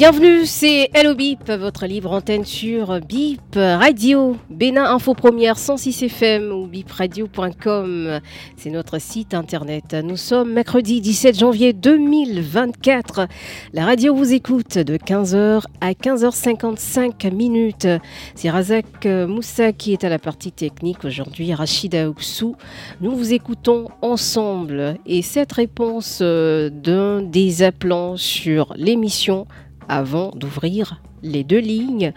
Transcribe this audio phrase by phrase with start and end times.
[0.00, 6.52] Bienvenue, c'est Hello Bip, votre libre antenne sur Bip Radio, Bénin Info Première 106 FM
[6.52, 8.20] ou bipradio.com.
[8.56, 9.94] C'est notre site internet.
[10.02, 13.28] Nous sommes mercredi 17 janvier 2024.
[13.74, 17.86] La radio vous écoute de 15h à 15h55 minutes.
[18.34, 22.56] C'est Razak Moussa qui est à la partie technique aujourd'hui, Rachida Oussou.
[23.02, 29.46] Nous vous écoutons ensemble et cette réponse euh, d'un des appelants sur l'émission
[29.90, 32.12] avant d'ouvrir les deux lignes.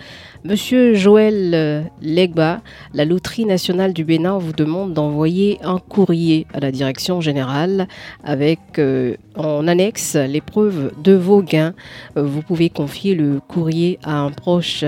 [0.46, 2.62] Monsieur Joël euh, Legba,
[2.94, 7.88] la Loterie nationale du Bénin vous demande d'envoyer un courrier à la direction générale
[8.24, 11.74] avec euh, en annexe les preuves de vos gains.
[12.16, 14.86] Euh, vous pouvez confier le courrier à un proche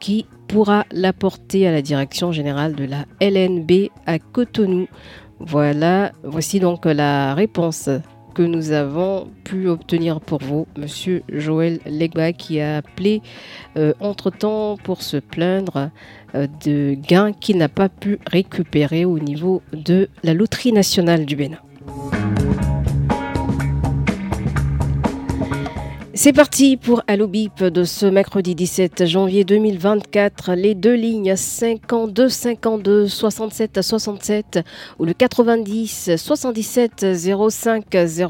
[0.00, 4.88] qui pourra l'apporter à la direction générale de la LNB à Cotonou.
[5.38, 7.88] Voilà, voici donc la réponse
[8.32, 13.22] que nous avons pu obtenir pour vous, Monsieur Joël Legba, qui a appelé
[13.76, 15.90] euh, entre-temps pour se plaindre
[16.34, 21.36] euh, de gains qu'il n'a pas pu récupérer au niveau de la loterie nationale du
[21.36, 21.58] Bénin.
[26.14, 30.52] C'est parti pour Allo Bip de ce mercredi 17 janvier 2024.
[30.52, 34.60] Les deux lignes 52 52 67 67
[34.98, 37.86] ou le 90 77 05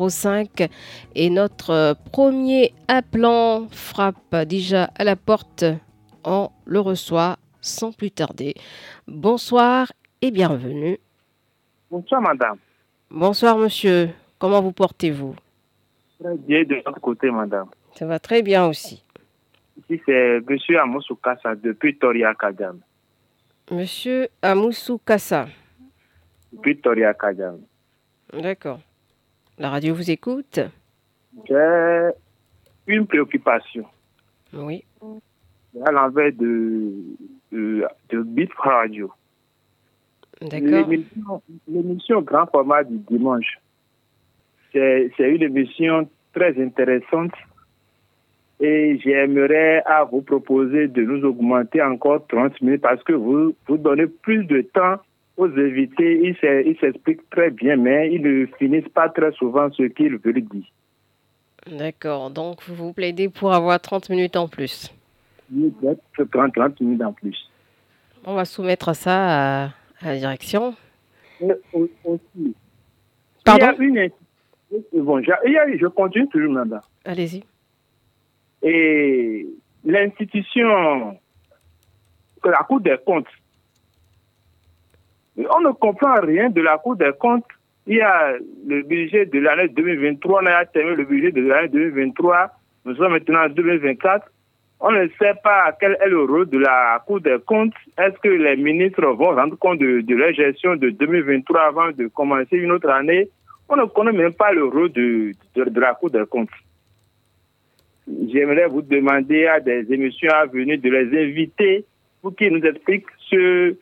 [0.08, 0.68] 05
[1.16, 5.64] et notre premier appelant frappe déjà à la porte.
[6.22, 8.54] On le reçoit sans plus tarder.
[9.08, 11.00] Bonsoir et bienvenue.
[11.90, 12.58] Bonsoir madame.
[13.10, 14.10] Bonsoir monsieur.
[14.38, 15.34] Comment vous portez-vous?
[16.22, 17.68] Très bien de votre côté madame.
[17.94, 19.04] Ça va très bien aussi.
[19.78, 20.58] Ici, c'est M.
[20.80, 22.32] Amoussou Kassa depuis Toria.
[23.70, 25.46] Monsieur Amoussou Kassa.
[26.52, 27.58] Depuis Toria Kadjam.
[28.32, 28.80] D'accord.
[29.58, 30.60] La radio vous écoute
[31.48, 32.10] J'ai
[32.86, 33.86] une préoccupation.
[34.52, 34.84] Oui.
[35.84, 36.92] À l'envers de,
[37.50, 39.10] de, Radio.
[40.40, 40.90] D'accord.
[41.68, 43.58] L'émission Grand Format du dimanche,
[44.72, 47.32] c'est une émission très intéressante
[48.60, 53.76] et j'aimerais à vous proposer de nous augmenter encore 30 minutes parce que vous, vous
[53.76, 54.96] donnez plus de temps
[55.36, 56.20] aux invités.
[56.22, 60.16] Ils s'e- ils s'expliquent très bien, mais ils ne finissent pas très souvent ce qu'ils
[60.18, 60.64] veulent dire.
[61.70, 62.30] D'accord.
[62.30, 64.92] Donc, vous plaidez pour avoir 30 minutes en plus.
[65.54, 65.94] Il y a
[66.30, 67.50] 30, 30 minutes en plus.
[68.24, 69.64] On va soumettre ça à,
[70.00, 70.74] à la direction.
[71.72, 72.54] Aussi,
[73.44, 74.10] Pardon il y a une
[74.94, 76.80] Bon, je continue toujours, madame.
[77.04, 77.44] Allez-y.
[78.62, 79.46] Et
[79.84, 81.18] l'institution,
[82.44, 83.26] la Cour des comptes,
[85.36, 87.44] on ne comprend rien de la Cour des comptes.
[87.86, 88.34] Il y a
[88.66, 92.50] le budget de l'année 2023, on a terminé le budget de l'année 2023,
[92.84, 94.30] nous sommes maintenant en 2024.
[94.84, 97.74] On ne sait pas quel est le rôle de la Cour des comptes.
[97.98, 102.08] Est-ce que les ministres vont rendre compte de, de leur gestion de 2023 avant de
[102.08, 103.28] commencer une autre année?
[103.72, 106.50] On ne connaît même pas le rôle de, de, de la Cour des comptes.
[108.30, 111.86] J'aimerais vous demander à des émissions à venir de les inviter
[112.20, 113.74] pour qu'ils nous expliquent ce,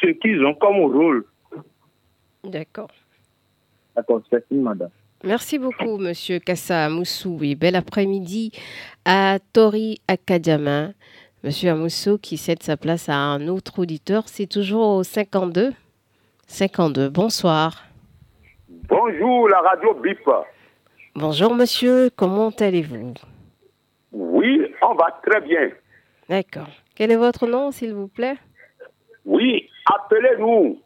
[0.00, 1.24] ce qu'ils ont comme rôle.
[2.42, 2.90] D'accord.
[3.94, 4.90] D'accord, c'est fini, madame.
[5.22, 7.38] Merci beaucoup, Monsieur Kassa Amoussou.
[7.42, 8.50] Et bel après-midi
[9.04, 10.88] à Tori Akadjama.
[11.44, 14.24] Monsieur Amoussou qui cède sa place à un autre auditeur.
[14.28, 15.72] C'est toujours au 52
[16.48, 17.10] 52.
[17.10, 17.87] Bonsoir.
[18.88, 20.28] Bonjour, la radio BIP.
[21.14, 22.08] Bonjour, monsieur.
[22.16, 23.12] Comment allez-vous?
[24.12, 25.70] Oui, on va très bien.
[26.28, 26.68] D'accord.
[26.94, 28.36] Quel est votre nom, s'il vous plaît?
[29.26, 30.80] Oui, appelez-nous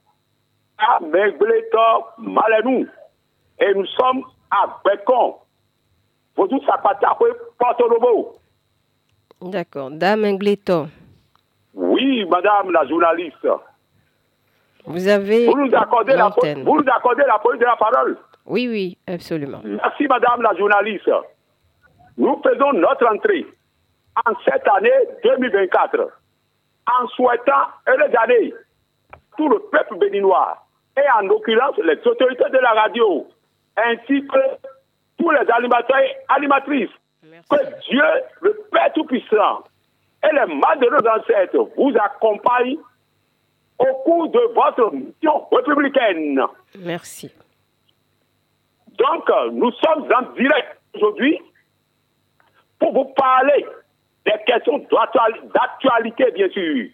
[0.79, 2.87] à Megleto Malenou.
[3.61, 5.37] Et nous sommes à Bécon.
[6.37, 6.49] Vous
[7.59, 8.39] Porto.
[9.43, 9.91] D'accord.
[9.93, 10.87] Dame Ingleto,
[11.75, 13.47] Oui, madame la journaliste.
[14.85, 18.17] Vous avez Vous nous accordez la, vous nous accordez la police de la parole.
[18.47, 19.61] Oui, oui, absolument.
[19.65, 21.11] Merci, madame la journaliste.
[22.19, 23.47] Nous faisons notre entrée
[24.27, 24.91] en cette année
[25.25, 26.11] 2024
[26.87, 28.55] en souhaitant heureuse année
[29.37, 30.57] tout le peuple béninois
[30.97, 33.27] et en l'occurrence les autorités de la radio
[33.77, 34.39] ainsi que
[35.19, 36.91] tous les animateurs et animatrices.
[37.49, 38.03] Que Dieu,
[38.41, 39.63] le Père Tout-Puissant,
[40.25, 42.77] et les malheureux ancêtres vous accompagnent
[43.83, 46.41] au cours de votre mission républicaine.
[46.79, 47.33] Merci.
[48.99, 51.41] Donc, nous sommes en direct aujourd'hui
[52.79, 53.67] pour vous parler
[54.27, 56.89] des questions d'actualité, bien sûr,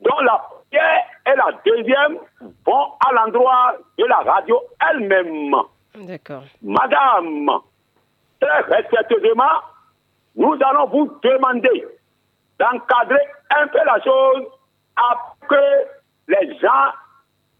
[0.00, 0.38] dont la
[0.70, 2.18] première et la deuxième
[2.66, 4.60] vont à l'endroit de la radio
[4.90, 5.54] elle-même.
[5.94, 6.44] D'accord.
[6.62, 7.50] Madame,
[8.40, 9.60] très respectueusement,
[10.36, 11.86] nous allons vous demander
[12.58, 13.20] d'encadrer
[13.56, 14.46] un peu la chose
[15.48, 16.92] que les gens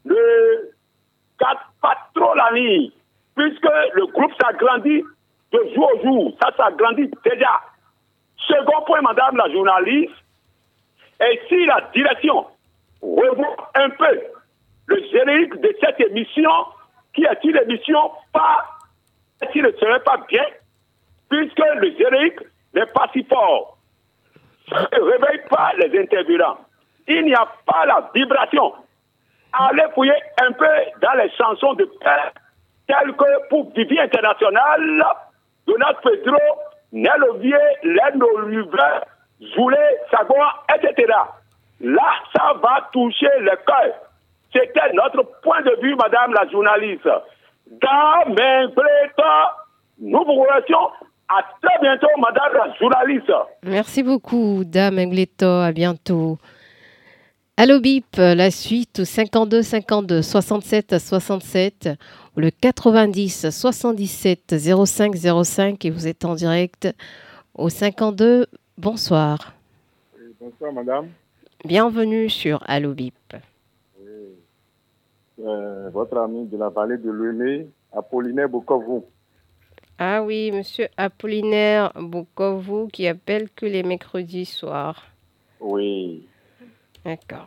[0.05, 0.15] ne
[1.39, 2.91] gâtent pas trop la ligne,
[3.37, 5.03] puisque le groupe s'agrandit
[5.53, 6.37] de jour au jour.
[6.43, 7.61] Ça s'agrandit déjà.
[8.49, 10.15] Second point, madame la journaliste,
[11.21, 12.47] et si la direction
[13.01, 14.21] revoit un peu
[14.87, 16.51] le générique de cette émission,
[17.15, 18.11] qui est une émission?
[18.33, 18.67] Pas,
[19.53, 20.45] qui ne serait pas bien,
[21.29, 22.41] puisque le générique
[22.75, 23.79] n'est pas si fort.
[24.69, 26.59] Ça ne réveille pas les intervenants.
[27.09, 28.73] Il n'y a pas la vibration.
[29.53, 30.67] Allez fouiller un peu
[31.01, 32.33] dans les chansons de paix,
[32.87, 35.05] telles que pour Vivi International,
[35.67, 36.39] Donald Pedro,
[36.93, 39.01] Nel Ovier, Len Oliver,
[40.11, 41.13] Sagua, etc.
[41.81, 43.95] Là, ça va toucher le cœur.
[44.53, 47.09] C'était notre point de vue, madame la journaliste.
[47.67, 48.67] Dans mes
[49.99, 50.91] nous vous remercions.
[51.29, 53.33] À très bientôt, madame la journaliste.
[53.63, 55.47] Merci beaucoup, dame Engleto.
[55.47, 56.39] À bientôt.
[57.59, 61.91] Allo Bip, la suite au 52 52 67 67
[62.35, 64.55] ou le 90 77
[64.87, 65.15] 05
[65.45, 66.89] 05 et vous êtes en direct
[67.55, 68.47] au 52.
[68.79, 69.53] Bonsoir.
[70.41, 71.09] bonsoir madame.
[71.63, 73.15] Bienvenue sur Allo Bip.
[75.39, 79.05] Euh, votre ami de la vallée de l'Ouémé, Apollinaire Bokovou.
[79.99, 85.05] Ah oui, monsieur Apollinaire Bokovou qui appelle que les mercredis soirs.
[85.61, 86.27] Oui.
[87.05, 87.47] D'accord.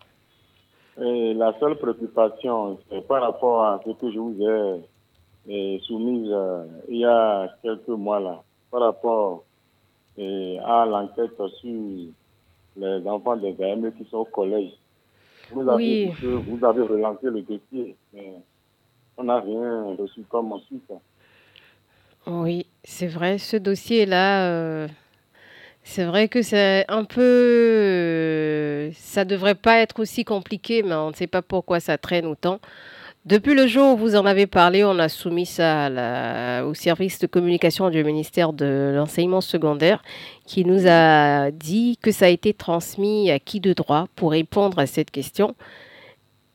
[0.98, 4.38] la seule préoccupation, c'est par rapport à ce que je vous
[5.48, 9.44] ai soumis euh, il y a quelques mois là, par rapport
[10.18, 12.12] à l'enquête sur
[12.78, 14.72] les enfants des AME qui sont au collège.
[15.52, 18.34] Vous avez, vous avez relancé le dossier, mais
[19.18, 20.92] on n'a rien reçu comme ensuite.
[22.28, 24.88] Oui, c'est vrai, ce dossier-là, euh,
[25.88, 27.22] c'est vrai que c'est un peu.
[27.22, 32.26] Euh, ça devrait pas être aussi compliqué, mais on ne sait pas pourquoi ça traîne
[32.26, 32.60] autant.
[33.26, 35.90] Depuis le jour où vous en avez parlé, on a soumis ça
[36.66, 40.04] au service de communication du ministère de l'enseignement secondaire
[40.46, 44.80] qui nous a dit que ça a été transmis à qui de droit pour répondre
[44.80, 45.56] à cette question.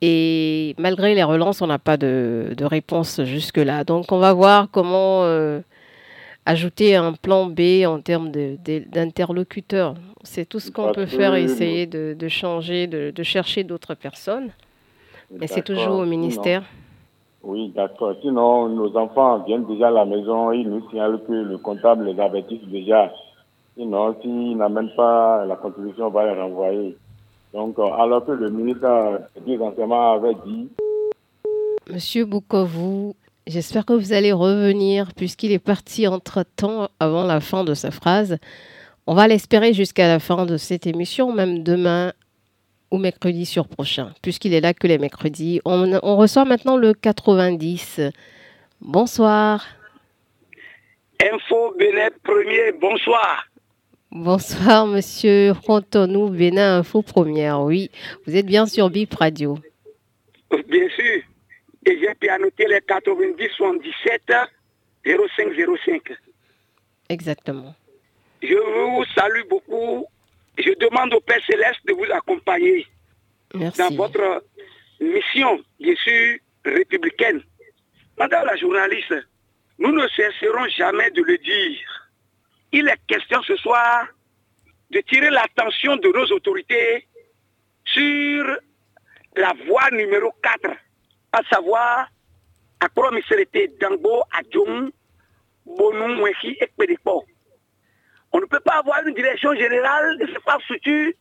[0.03, 3.85] Et malgré les relances, on n'a pas de, réponse jusque-là.
[3.85, 5.61] Donc on va voir comment euh,
[6.47, 9.95] ajouter un plan B en termes d'interlocuteurs.
[10.23, 14.51] C'est tout ce qu'on peut faire, essayer de, changer, de chercher d'autres personnes.
[15.31, 16.65] Mais c'est toujours au ministère
[17.43, 18.15] Oui, d'accord.
[18.21, 22.21] Sinon, nos enfants viennent déjà à la maison, ils nous signalent que le comptable les
[22.21, 23.13] avertisse déjà.
[23.77, 26.97] Sinon, s'ils n'amènent pas la contribution, on va les renvoyer.
[27.55, 30.69] Donc, euh, alors que le ministre du renseignement avait dit.
[31.93, 33.15] Monsieur Boukovou,
[33.47, 38.38] j'espère que vous allez revenir puisqu'il est parti entre-temps avant la fin de sa phrase.
[39.07, 42.12] On va l'espérer jusqu'à la fin de cette émission, même demain
[42.91, 45.61] ou mercredi sur prochain, puisqu'il est là que les mercredis.
[45.64, 48.00] On, on reçoit maintenant le 90.
[48.81, 49.64] Bonsoir.
[51.23, 53.47] Info Bénin Premier, bonsoir.
[54.11, 57.61] Bonsoir, monsieur Rontonou, Bénin Info Première.
[57.61, 57.91] Oui,
[58.26, 59.59] vous êtes bien sur BIP Radio.
[60.50, 61.23] Bien sûr.
[61.87, 64.33] Et j'ai pianoté les 90 77
[65.05, 66.13] 05 05.
[67.09, 67.75] Exactement.
[68.43, 70.07] Je vous salue beaucoup
[70.59, 72.87] je demande au Père Céleste de vous accompagner
[73.55, 74.45] dans votre
[75.01, 77.43] mission, bien sûr, républicaine.
[78.19, 79.15] Madame la journaliste,
[79.79, 82.11] nous ne cesserons jamais de le dire.
[82.73, 84.07] Il est question ce soir
[84.91, 87.07] de tirer l'attention de nos autorités
[87.87, 88.45] sur
[89.37, 90.77] la voie numéro 4,
[91.33, 92.09] à savoir
[92.81, 92.89] à
[93.81, 94.91] Dango, Adjong,
[95.67, 97.25] Bonou, et Pédipo.
[98.33, 101.13] On ne peut pas avoir une direction générale de cette infrastructure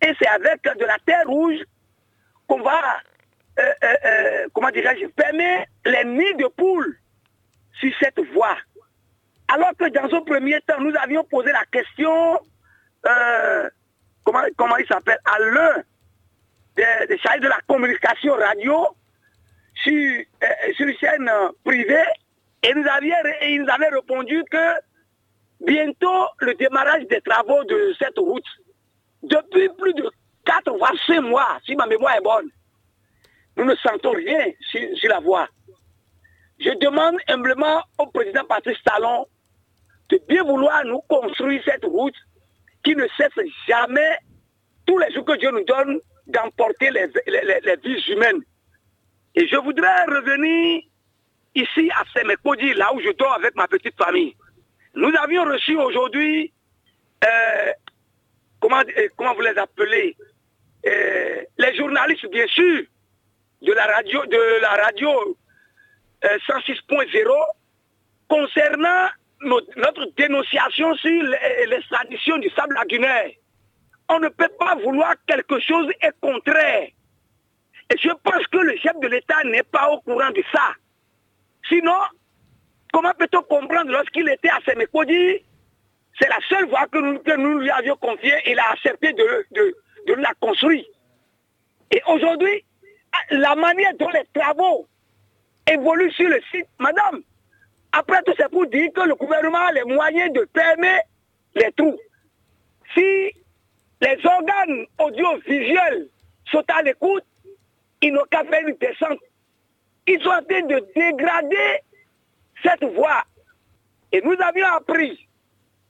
[0.00, 1.58] et c'est avec de la terre rouge
[2.46, 2.80] qu'on va,
[3.58, 6.98] euh, euh, euh, comment dirais-je, permettre les nids de poules
[7.80, 8.56] sur cette voie.
[9.48, 12.38] Alors que dans un premier temps, nous avions posé la question,
[14.24, 15.82] comment, comment il s'appelle, à l'un
[16.76, 18.86] des, des de la communication radio
[19.82, 20.24] sur,
[20.76, 21.30] sur une chaîne
[21.64, 22.04] privée
[22.62, 22.84] et Et nous
[23.42, 24.80] il nous avait répondu que
[25.60, 28.44] bientôt le démarrage des travaux de cette route,
[29.22, 30.10] depuis plus de
[30.44, 32.48] 4 voire 5 mois, si ma mémoire est bonne,
[33.56, 35.48] nous ne sentons rien sur, la voie.
[36.60, 39.26] Je demande humblement au président Patrice Talon
[40.08, 42.14] de bien vouloir nous construire cette route
[42.84, 44.16] qui ne cesse jamais,
[44.86, 47.06] tous les jours que Dieu nous donne, d'emporter les,
[47.84, 48.42] vies humaines.
[49.34, 50.82] Et je voudrais revenir
[51.54, 54.34] ici à Semekodi, là où je dors avec ma petite famille.
[54.94, 56.52] Nous avions reçu aujourd'hui,
[57.24, 57.72] euh,
[58.60, 60.16] comment, euh, comment vous les appelez,
[60.86, 62.82] euh, les journalistes bien sûr,
[63.62, 65.36] de la radio, de la radio
[66.22, 67.30] 106.0
[68.28, 69.08] concernant
[69.40, 71.22] notre, dénonciation sur
[71.66, 73.30] l'extradition du sable lagunaire.
[74.08, 76.88] On ne peut pas vouloir quelque chose et contraire.
[77.90, 80.74] Et je pense que le chef de l'État n'est pas au courant de ça.
[81.68, 81.96] Sinon,
[82.92, 85.42] comment peut-on comprendre lorsqu'il était à Sémékodi,
[86.20, 89.46] c'est la seule voie que nous, lui avions confiée, il a accepté de,
[90.06, 90.84] de la construire.
[91.90, 92.64] Et aujourd'hui,
[93.30, 94.86] la manière dont les travaux
[95.70, 97.22] évoluent sur le site, madame,
[97.92, 100.98] après tout, c'est pour dire que le gouvernement a les moyens de fermer
[101.54, 101.98] les trous.
[102.94, 103.32] Si
[104.00, 106.08] les organes audiovisuels
[106.50, 107.24] sont à l'écoute,
[108.02, 109.18] ils n'ont qu'à faire une descente.
[110.06, 111.80] Ils sont en train de dégrader
[112.62, 113.24] cette voie.
[114.12, 115.28] Et nous avions appris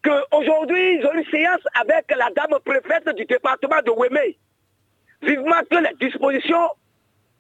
[0.03, 4.39] qu'aujourd'hui, ils ont une séance avec la dame préfète du département de Wemé.
[5.23, 6.69] Vivement que les dispositions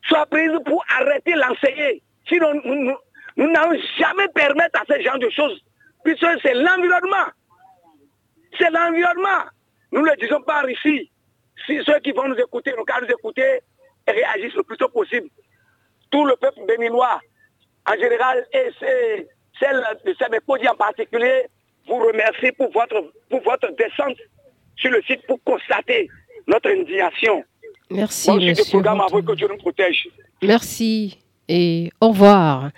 [0.06, 2.02] soient prises pour arrêter l'enseigner.
[2.28, 5.60] Sinon, nous n'allons jamais permettre à ce genre de choses,
[6.04, 7.26] puisque c'est l'environnement.
[8.58, 9.44] C'est l'environnement.
[9.92, 11.10] Nous ne le disons pas ici.
[11.66, 13.60] Si ceux qui vont nous écouter, nous qu'à nous écouter,
[14.10, 15.28] réagissent le plus tôt possible.
[16.10, 17.20] Tout le peuple béninois,
[17.86, 18.70] en général, et
[19.58, 21.46] celle de Sémécodi en particulier,
[21.86, 24.16] vous remercie pour votre, pour votre descente
[24.76, 26.08] sur le site pour constater
[26.46, 27.44] notre indignation.
[27.90, 28.64] Merci, monsieur.
[28.70, 30.08] programme que Dieu nous protège.
[30.42, 32.70] Merci et au revoir.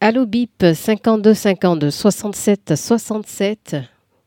[0.00, 3.76] Allo BIP 52 52 67 67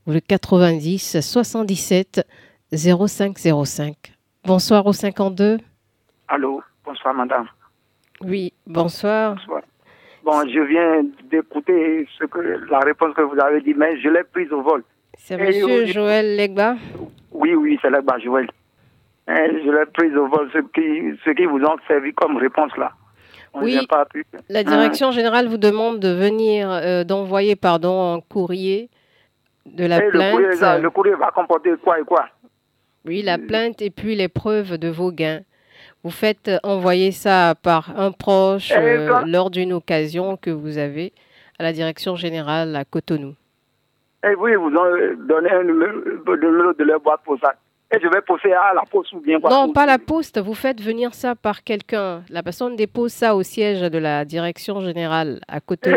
[0.06, 2.26] ou le 90 77
[2.72, 3.96] 05 05.
[4.46, 5.58] Bonsoir au 52.
[6.28, 7.48] Allô, bonsoir madame.
[8.22, 9.36] Oui, bonsoir.
[9.36, 9.62] bonsoir.
[10.24, 12.40] Bon, je viens d'écouter ce que
[12.70, 14.84] la réponse que vous avez dit, mais je l'ai prise au vol.
[15.18, 16.76] C'est monsieur Joël Legba?
[17.32, 18.50] Oui, oui, c'est Legba Joël.
[19.28, 22.92] je l'ai prise au vol, ce qui, ce qui vous ont servi comme réponse là
[23.62, 23.80] oui,
[24.50, 28.90] la direction générale vous demande de venir, euh, d'envoyer pardon, un courrier
[29.66, 30.38] de la plainte.
[30.82, 32.28] Le courrier, va comporter quoi et quoi?
[33.06, 35.42] Oui, la plainte et puis les preuves de vos gains.
[36.06, 41.14] Vous faites envoyer ça par un proche euh, lors d'une occasion que vous avez
[41.58, 43.34] à la direction générale à Cotonou.
[44.24, 45.94] Et oui, vous donné un numéro
[46.74, 47.56] de leur boîte ça
[47.92, 50.40] et je vais poser à la poste ou bien quoi Non, pas la poste.
[50.40, 52.22] Vous faites venir ça par quelqu'un.
[52.30, 55.92] La personne dépose ça au siège de la direction générale à côté.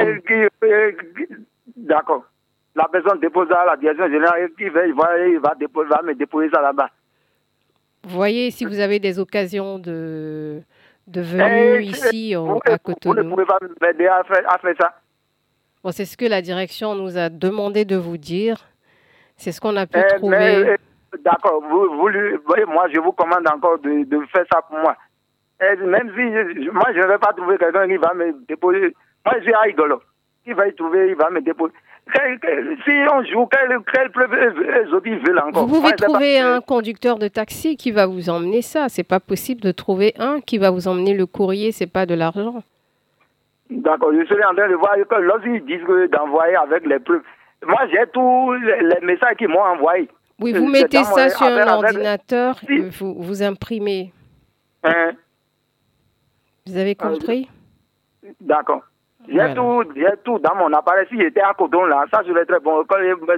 [1.77, 2.25] D'accord.
[2.75, 6.49] La personne dépose ça à la direction générale va, il va, déposer, va me déposer
[6.49, 6.89] ça là-bas.
[8.05, 10.61] Voyez, si vous avez des occasions de,
[11.07, 13.17] de venue ici à Cotonou.
[13.17, 14.95] Vous ne pouvez pas m'aider à faire, à faire ça.
[15.83, 18.67] Bon, c'est ce que la direction nous a demandé de vous dire.
[19.37, 20.77] C'est ce qu'on a pu eh, trouver.
[21.25, 22.09] D'accord, vous, vous,
[22.73, 24.97] moi je vous commande encore de, de faire ça pour moi.
[25.61, 28.95] Et même si moi je ne vais pas trouver quelqu'un qui va me déposer.
[29.25, 30.03] Moi je suis à Igolo.
[30.45, 31.73] Qui va y trouver, il va me déposer.
[32.85, 35.67] Si on joue, quel, quel veulent encore.
[35.67, 38.89] Vous pouvez trouver un conducteur de taxi qui va vous emmener ça.
[38.89, 42.15] C'est pas possible de trouver un qui va vous emmener le courrier, c'est pas de
[42.15, 42.63] l'argent.
[43.71, 47.23] D'accord, je suis en train de voir que lorsqu'ils disent d'envoyer avec les preuves,
[47.67, 50.09] moi j'ai tous les messages qu'ils m'ont envoyés.
[50.41, 52.59] Oui, vous mettez ça sur un ordinateur,
[52.99, 54.13] vous, vous imprimez.
[54.85, 55.13] Hein?
[56.67, 57.49] Vous avez ah, compris?
[58.41, 58.83] D'accord.
[59.29, 59.85] J'ai tout,
[60.25, 61.07] tout dans mon appareil.
[61.11, 62.83] Si j'étais à Cotonou, là, ça serait très bon.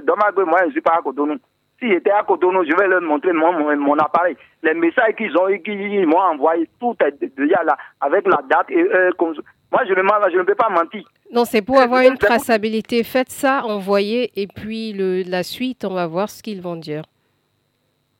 [0.03, 1.35] Dommage que moi, je ne suis pas à Cotonou.
[1.79, 4.37] Si j'étais à Cotonou, je vais leur montrer mon, mon, appareil.
[4.63, 8.69] Les messages qu'ils ont, qu'ils m'ont envoyé, tout est déjà là, avec la date.
[8.69, 9.35] Et, euh, comme,
[9.71, 11.03] moi, je ne, je ne peux pas mentir.
[11.31, 13.03] Non, c'est pour avoir une traçabilité.
[13.03, 17.03] Faites ça, envoyez, et puis le, la suite, on va voir ce qu'ils vont dire.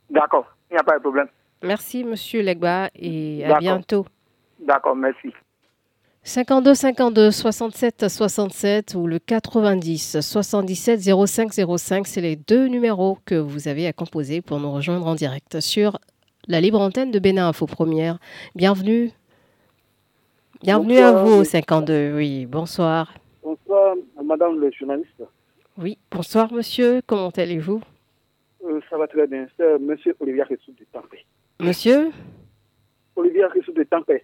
[0.10, 1.28] D'accord, il n'y a pas de problème.
[1.64, 4.06] Merci, Monsieur Legba, et à bientôt.
[4.60, 5.34] D'accord, merci.
[6.24, 13.34] 52 52 67 67 ou le 90 77 05 05, c'est les deux numéros que
[13.34, 15.98] vous avez à composer pour nous rejoindre en direct sur
[16.48, 18.20] la libre antenne de Bénin Info Première.
[18.56, 19.10] Bienvenue.
[20.62, 22.14] Bienvenue à vous, 52.
[22.16, 23.12] Oui, bonsoir.
[23.42, 23.96] Bonsoir.
[23.96, 25.24] bonsoir, madame le journaliste.
[25.80, 27.82] Oui, bonsoir monsieur, comment allez-vous?
[28.70, 31.26] Euh, Ça va très bien, c'est monsieur Olivier Ressou de Tampé.
[31.60, 32.12] Monsieur?
[33.16, 34.24] Olivier Ressou de Tampé.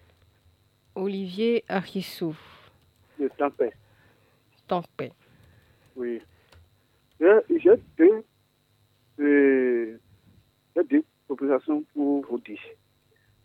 [0.94, 2.36] Olivier Arissou.
[3.18, 3.72] De Tampé.
[4.66, 5.12] Tampé.
[5.96, 6.20] Oui.
[7.20, 8.24] J'ai deux,
[9.20, 9.98] euh,
[10.88, 12.60] deux propositions pour vous dire.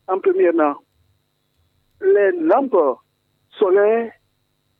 [0.07, 0.83] En premier temps,
[2.01, 2.99] les lampes
[3.57, 4.11] solaires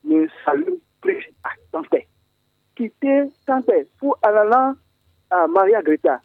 [0.04, 2.08] ne s'allument plus à Tampé.
[2.76, 4.74] Quitter Tampé pour aller
[5.30, 6.22] à Maria Greta.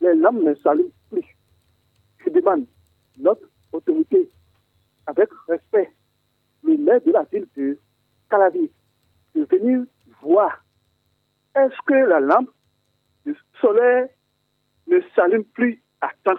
[0.00, 1.24] Les lampes ne s'allument plus.
[2.24, 2.66] Je demande
[3.18, 4.28] notre autorité,
[5.06, 5.92] avec respect,
[6.62, 7.78] le maire de la ville de
[8.30, 8.70] Calavi,
[9.34, 9.84] de venir
[10.20, 10.62] voir
[11.54, 12.50] est-ce que la lampe
[13.26, 14.06] du soleil
[14.86, 15.82] ne s'allume plus?
[16.00, 16.34] À temps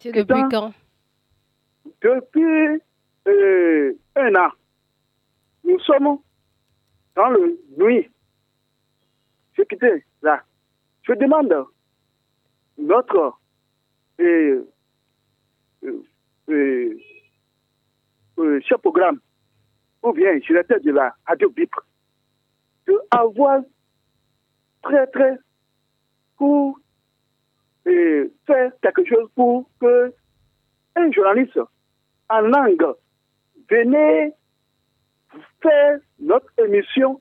[0.00, 0.72] C'est depuis quand?
[2.00, 2.82] Depuis
[3.28, 4.50] euh, un an.
[5.62, 6.18] Nous sommes
[7.14, 8.10] dans le nuit.
[9.52, 10.42] Je quitté là.
[11.02, 11.54] Je demande
[12.78, 13.34] notre
[14.20, 14.64] euh,
[15.84, 16.98] euh,
[18.36, 19.20] chef programme
[20.02, 21.72] ou bien directeur de la radio BIP
[22.86, 23.60] de avoir
[24.82, 25.38] très, très
[26.36, 26.78] pour
[27.84, 30.12] faire quelque chose pour que
[30.96, 31.58] un journaliste
[32.28, 32.94] en langue
[33.70, 34.32] venez
[35.62, 37.20] faire notre émission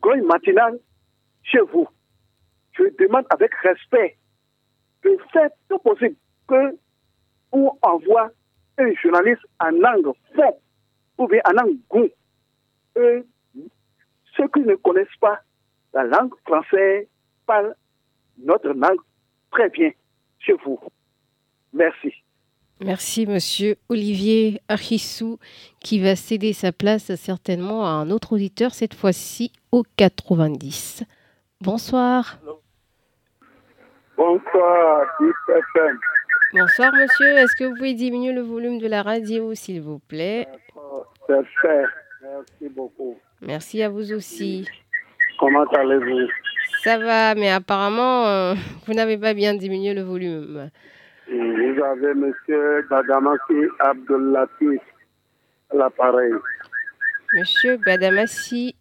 [0.00, 0.78] Goy matinale
[1.42, 1.88] chez vous.
[2.72, 4.16] Je demande avec respect
[5.04, 6.16] de faire tout possible
[6.48, 6.78] que
[7.52, 8.30] on envoie
[8.80, 10.58] un journaliste en langue fond
[11.18, 12.08] ou bien en langue goût.
[12.96, 13.24] Et
[14.36, 15.40] ceux qui ne connaissent pas
[15.92, 17.06] la langue française
[17.46, 17.74] parle
[18.38, 19.00] notre langue
[19.50, 19.90] très bien
[20.38, 20.78] chez vous.
[21.72, 22.12] Merci.
[22.82, 25.38] Merci, monsieur Olivier Arissou,
[25.80, 31.04] qui va céder sa place certainement à un autre auditeur, cette fois-ci au 90.
[31.60, 32.38] Bonsoir.
[34.16, 35.06] Bonsoir,
[36.52, 37.38] Bonsoir, monsieur.
[37.38, 40.48] Est-ce que vous pouvez diminuer le volume de la radio, s'il vous plaît?
[41.28, 43.16] Merci beaucoup.
[43.40, 44.68] Merci à vous aussi.
[45.38, 46.28] Comment allez-vous?
[46.82, 48.54] Ça va, mais apparemment, euh,
[48.86, 50.70] vous n'avez pas bien diminué le volume.
[51.28, 52.34] Vous avez M.
[52.90, 54.80] Badamassi Abdullatif
[55.70, 56.32] à l'appareil.
[57.34, 58.74] Monsieur Badamassi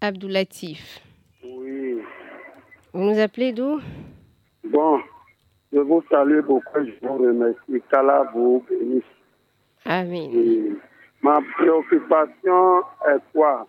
[0.00, 1.00] Abdoulatif.
[1.42, 2.02] Oui.
[2.92, 3.80] Vous nous appelez d'où?
[4.64, 5.00] Bon,
[5.74, 7.82] je vous salue beaucoup, je vous remercie.
[7.90, 9.02] Qu'Allah vous bénisse.
[9.84, 10.76] Amen.
[11.20, 13.66] Ma préoccupation est quoi?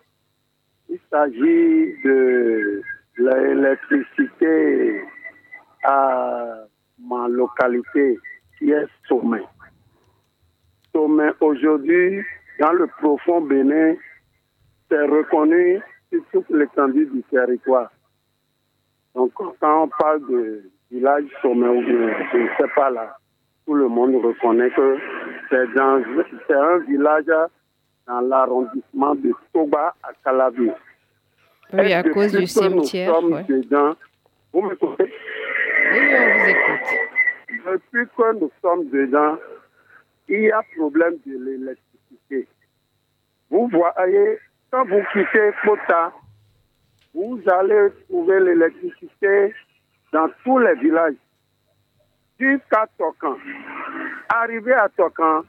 [0.88, 2.82] Il s'agit de
[3.18, 5.02] l'électricité
[5.82, 6.64] à
[6.98, 8.18] ma localité
[8.58, 9.42] qui est Sommet.
[10.92, 12.22] Sommet aujourd'hui,
[12.60, 13.94] dans le profond Bénin,
[14.88, 17.90] c'est reconnu sur toute l'étendue du territoire.
[19.14, 21.92] Donc quand on parle de village Sommet, je
[22.38, 23.18] ne sais pas là,
[23.66, 24.98] tout le monde reconnaît que
[25.50, 27.24] c'est un village
[28.06, 30.70] dans l'arrondissement de Toba à Calavi.
[31.72, 33.20] Oui, à cause du cimetière.
[33.20, 33.96] Nous sommes dedans,
[34.52, 35.12] vous m'écoutez?
[35.92, 36.88] Oui, on vous écoute.
[37.66, 39.36] Depuis que nous sommes dedans,
[40.28, 42.48] il y a problème de l'électricité.
[43.50, 44.38] Vous voyez,
[44.70, 46.12] quand vous quittez Kota,
[47.14, 49.54] vous allez trouver l'électricité
[50.12, 51.14] dans tous les villages,
[52.38, 53.36] jusqu'à Tokan.
[54.28, 55.42] Arrivé à Tokan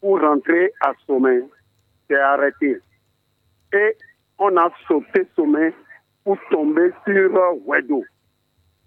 [0.00, 1.42] pour rentrer à Sommet,
[2.08, 2.80] s'est arrêté.
[3.72, 3.96] Et
[4.38, 5.72] on a sauté sommet
[6.24, 7.30] pour tomber sur
[7.66, 8.04] Wedo.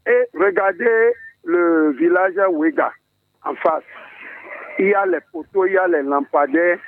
[0.06, 2.92] Et regardez le village Wega
[3.44, 3.84] en face.
[4.78, 6.80] Il y a les poteaux, il y a les lampadaires,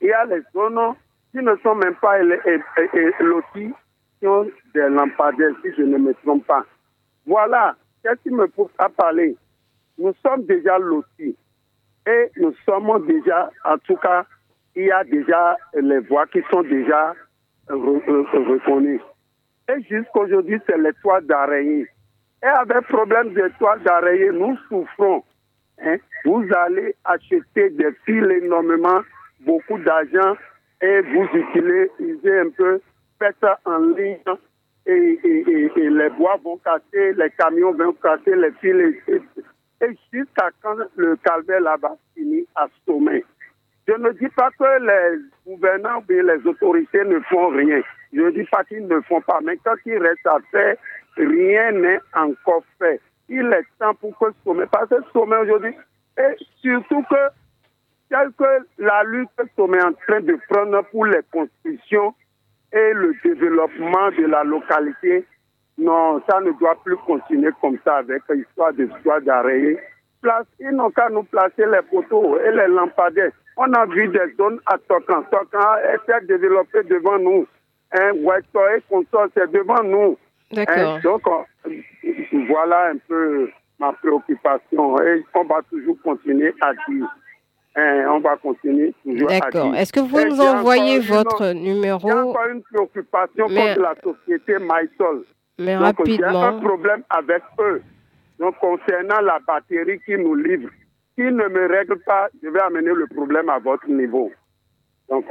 [0.00, 0.94] il y a les zones
[1.32, 3.72] qui ne sont même pas lotis,
[4.20, 6.64] qui ont des lampadaires, si je ne me trompe pas.
[7.26, 9.36] Voilà, qu'est-ce qui me pousse à parler?
[9.98, 11.36] Nous sommes déjà lotis
[12.06, 14.24] et nous sommes déjà, en tout cas,
[14.74, 17.14] il y a déjà les voies qui sont déjà
[17.68, 19.00] reconnues.
[19.68, 21.86] Et jusqu'aujourd'hui, c'est les toits d'araignée.
[22.42, 25.22] Et avec problème de toits d'araignée, nous souffrons.
[25.84, 25.96] Hein.
[26.24, 29.02] Vous allez acheter des fils énormément,
[29.40, 30.36] beaucoup d'argent,
[30.80, 32.80] et vous utilisez un peu,
[33.18, 34.18] faites en ligne,
[34.86, 35.18] et,
[35.76, 38.96] les bois vont casser, les camions vont casser les fils.
[39.80, 43.24] Et, jusqu'à quand le calvaire là-bas finit à sommet?
[43.88, 47.82] Je ne dis pas que les gouvernants ou les autorités ne font rien.
[48.12, 49.40] Je ne dis pas qu'ils ne font pas.
[49.42, 50.76] Mais quand il reste à faire,
[51.16, 53.00] rien n'est encore fait.
[53.28, 55.74] Il est temps pour que sommet, parce que sommet aujourd'hui,
[56.18, 57.28] et surtout que,
[58.10, 62.14] tel que la lutte que sommet est en train de prendre pour les constructions,
[62.72, 65.24] et le développement de la localité.
[65.78, 69.76] Non, ça ne doit plus continuer comme ça avec l'histoire de soit d'arrêt.
[70.20, 73.32] Place, ils n'ont qu'à nous placer les poteaux et les lampadaires.
[73.56, 75.22] On a vu des zones à Tokan.
[75.30, 77.46] Tokan été développé devant nous.
[77.94, 80.16] Hein, et consort, c'est devant nous.
[80.50, 81.00] D'accord.
[81.02, 81.22] donc,
[82.48, 85.00] voilà un peu ma préoccupation.
[85.02, 87.08] Et on va toujours continuer à dire.
[87.74, 89.28] Hein, on va continuer toujours.
[89.28, 89.74] D'accord.
[89.74, 93.80] Est-ce que vous pouvez nous envoyer votre numéro Il y a encore une préoccupation contre
[93.80, 95.24] la société MySol.
[95.58, 96.32] Mais rapidement.
[96.32, 97.82] Y a un problème avec eux.
[98.38, 100.68] Donc, concernant la batterie qui nous livre,
[101.14, 104.30] qui ne me règle pas, je vais amener le problème à votre niveau.
[105.08, 105.24] Donc,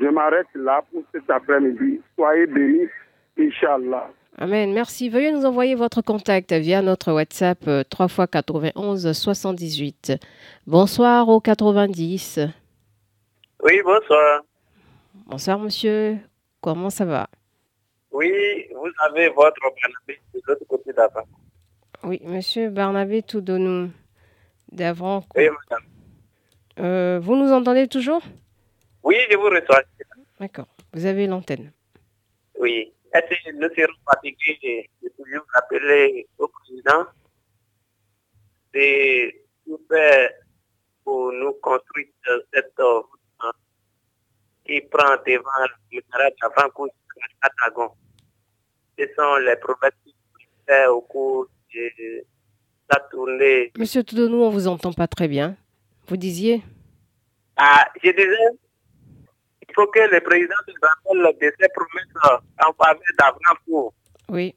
[0.00, 2.00] je m'arrête là pour cet après-midi.
[2.16, 2.88] Soyez bénis,
[3.38, 4.10] Inch'Allah.
[4.36, 4.72] Amen.
[4.72, 5.08] Merci.
[5.08, 10.12] Veuillez nous envoyer votre contact via notre WhatsApp 3 x 91 78.
[10.66, 12.40] Bonsoir au 90.
[13.62, 14.42] Oui, bonsoir.
[15.26, 16.18] Bonsoir, monsieur.
[16.60, 17.28] Comment ça va?
[18.10, 18.32] Oui,
[18.74, 21.26] vous avez votre Barnabé de l'autre côté d'avant.
[22.02, 23.90] Oui, monsieur Barnabé Toudonou
[24.72, 25.24] d'avant.
[25.36, 25.84] Oui, madame.
[26.80, 28.22] Euh, vous nous entendez toujours?
[29.02, 29.82] Oui, je vous reçois.
[30.40, 30.66] D'accord.
[30.92, 31.70] Vous avez l'antenne.
[32.58, 32.93] Oui.
[33.14, 37.06] Est-ce que nous serons fatigués de toujours rappeler au président
[38.74, 39.30] de
[39.64, 40.30] tout faire
[41.04, 42.08] pour nous construire
[42.52, 43.54] cette route
[44.66, 46.88] qui prend devant le garage avant qu'on
[47.40, 47.90] Catagon.
[48.98, 50.14] Ce sont les problèmes qui
[50.66, 52.24] fait au cours de
[52.90, 53.72] la tournée.
[53.78, 55.56] Monsieur Toudonou, on vous entend pas très bien.
[56.08, 56.62] Vous disiez?
[57.56, 58.63] Ah, je disais
[59.74, 63.92] faut que le président se rappelle de ses promesses en faveur d'Avenant
[64.28, 64.54] Oui.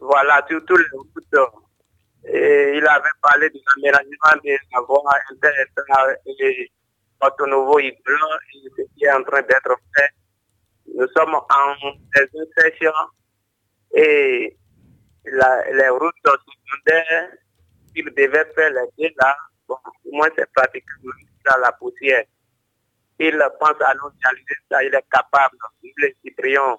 [0.00, 1.54] Voilà, sur tous les routes.
[2.24, 6.70] Et il avait parlé de l'aménagement de la voie interne et
[7.20, 10.10] Porto Nouveau et ce qui est en train d'être fait.
[10.94, 12.92] Nous sommes en saison session
[13.94, 14.56] et
[15.24, 17.30] la, les routes secondaires,
[17.94, 21.12] il devait faire les deux là, bon, au moins c'est pratiquement
[21.46, 22.24] dans la poussière
[23.18, 26.76] il pense à nous réaliser ça, il est capable, le Cyprien.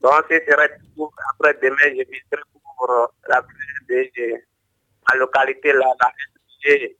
[0.00, 1.10] Donc, ce serait tout.
[1.30, 3.40] Après demain, je viendrai pour euh, la
[3.88, 4.10] de
[5.08, 5.86] la localité, la
[6.62, 6.96] SG.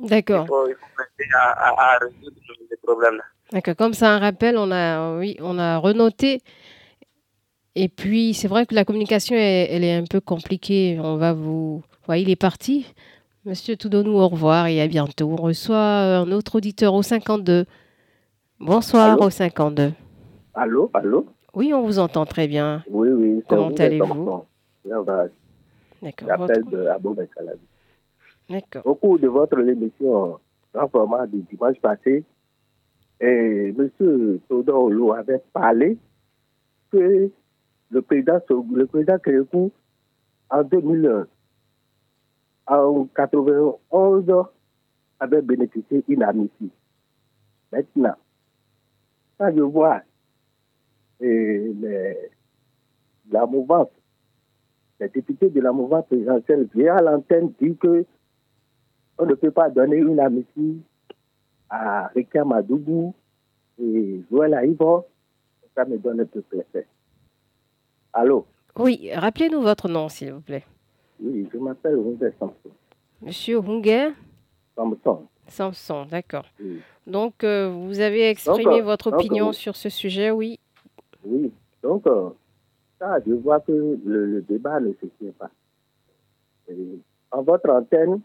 [0.00, 0.44] D'accord.
[0.44, 2.36] Il faut, il faut à, à, à, résoudre
[2.70, 3.22] les problèmes.
[3.52, 3.76] D'accord.
[3.76, 6.42] Comme ça, un rappel, on a, oui, on a renoté.
[7.74, 10.98] Et puis, c'est vrai que la communication, elle, est un peu compliquée.
[11.00, 11.78] On va vous.
[11.78, 12.92] Vous voyez, il est parti.
[13.46, 15.30] Monsieur Toudonou, au revoir et à bientôt.
[15.30, 17.64] On reçoit un autre auditeur au 52.
[18.58, 19.92] Bonsoir allô au 52.
[20.52, 21.24] Allô, allô
[21.54, 22.84] Oui, on vous entend très bien.
[22.90, 23.42] Oui, oui.
[23.48, 24.44] Comment allez-vous
[24.84, 26.28] D'accord.
[26.28, 27.16] J'appelle de Abou
[28.50, 28.82] D'accord.
[28.86, 30.38] Au cours de votre émission,
[30.74, 32.22] en format du dimanche passé,
[33.22, 34.38] et M.
[34.50, 35.96] Toudonou avait parlé
[36.92, 37.30] que
[37.90, 38.38] le président,
[38.74, 39.70] le président Kérékou,
[40.50, 41.26] en 2001,
[42.70, 44.46] en 91
[45.18, 46.70] avait bénéficié d'une amnistie.
[47.72, 48.14] Maintenant,
[49.38, 50.02] quand je vois
[51.20, 52.16] les,
[53.30, 53.88] la mouvance,
[55.00, 58.04] les députés de la mouvance présidentielle à l'antenne dire que
[59.18, 60.80] on ne peut pas donner une amnistie
[61.68, 63.14] à Rika Madougou
[63.78, 65.06] et Joël Aïbo,
[65.74, 66.84] ça me donne un peu plaisir.
[68.12, 68.46] Allô?
[68.76, 70.64] Oui, rappelez-nous votre nom, s'il vous plaît.
[71.22, 72.70] Oui, je m'appelle Hunger Samson.
[73.22, 74.10] Monsieur Hunger
[74.74, 75.26] Samson.
[75.46, 76.46] Samson, d'accord.
[76.60, 76.80] Oui.
[77.06, 79.54] Donc, euh, vous avez exprimé donc, votre opinion oui.
[79.54, 80.58] sur ce sujet, oui.
[81.24, 81.52] Oui,
[81.82, 82.30] donc, euh,
[82.98, 85.50] ça, je vois que le, le, débat ne se tient pas.
[86.68, 86.98] Et
[87.30, 88.20] en votre antenne,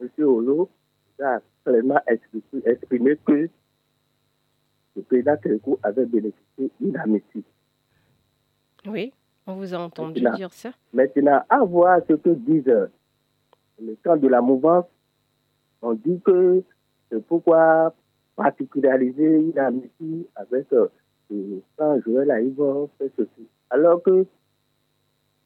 [0.00, 0.08] M.
[0.18, 0.68] Olo
[1.22, 3.48] a clairement exprimé, exprimé que
[4.96, 7.44] le président Kérékou avait bénéficié d'une amnistie.
[8.86, 9.12] Oui.
[9.46, 10.70] On vous a entendu maintenant, dire ça?
[10.92, 12.88] Maintenant, à voir ce que disent
[13.80, 14.86] les camps de la mouvance,
[15.82, 16.62] on dit que
[17.08, 17.94] c'est pourquoi
[18.34, 20.88] particulariser une amnistie avec euh,
[21.76, 23.46] quand Joël Aïvo fait ceci.
[23.70, 24.26] Alors que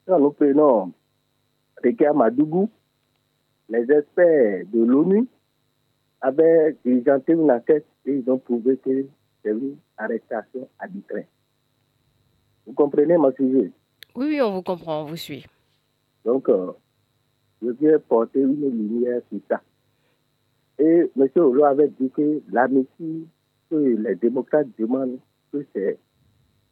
[0.07, 0.93] quand nous prenons
[1.83, 2.71] Rika Madougou,
[3.69, 5.27] les experts de l'ONU
[6.21, 9.07] avaient diligenté une enquête et ils ont prouvé que
[9.43, 11.27] c'est une arrestation arbitraire.
[12.67, 13.71] Vous comprenez mon sujet?
[14.15, 15.47] Oui, oui, on vous comprend, on vous suit.
[16.25, 16.73] Donc, euh,
[17.63, 19.61] je viens porter une lumière sur ça.
[20.79, 21.29] Et M.
[21.37, 23.27] Olo avait dit que l'amnistie
[23.71, 25.19] que les démocrates demandent,
[25.53, 25.99] que c'est,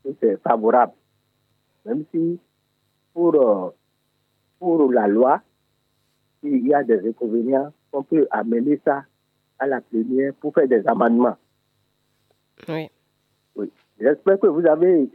[0.04, 0.92] que c'est favorable.
[1.84, 2.38] Même si
[3.14, 3.70] pour, euh,
[4.58, 5.40] pour la loi,
[6.42, 9.04] il y a des inconvénients, on peut amener ça
[9.58, 11.36] à la plénière pour faire des amendements.
[13.56, 13.70] Oui.
[14.00, 15.08] J'espère que vous avez,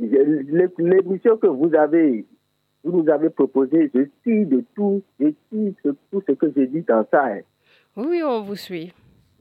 [0.77, 2.25] l'émission que vous avez,
[2.83, 6.81] vous nous avez proposée, je suis de tout, je suis tout ce que j'ai dit
[6.81, 7.25] dans ça.
[7.25, 7.41] Hein.
[7.95, 8.93] Oui, on vous suit.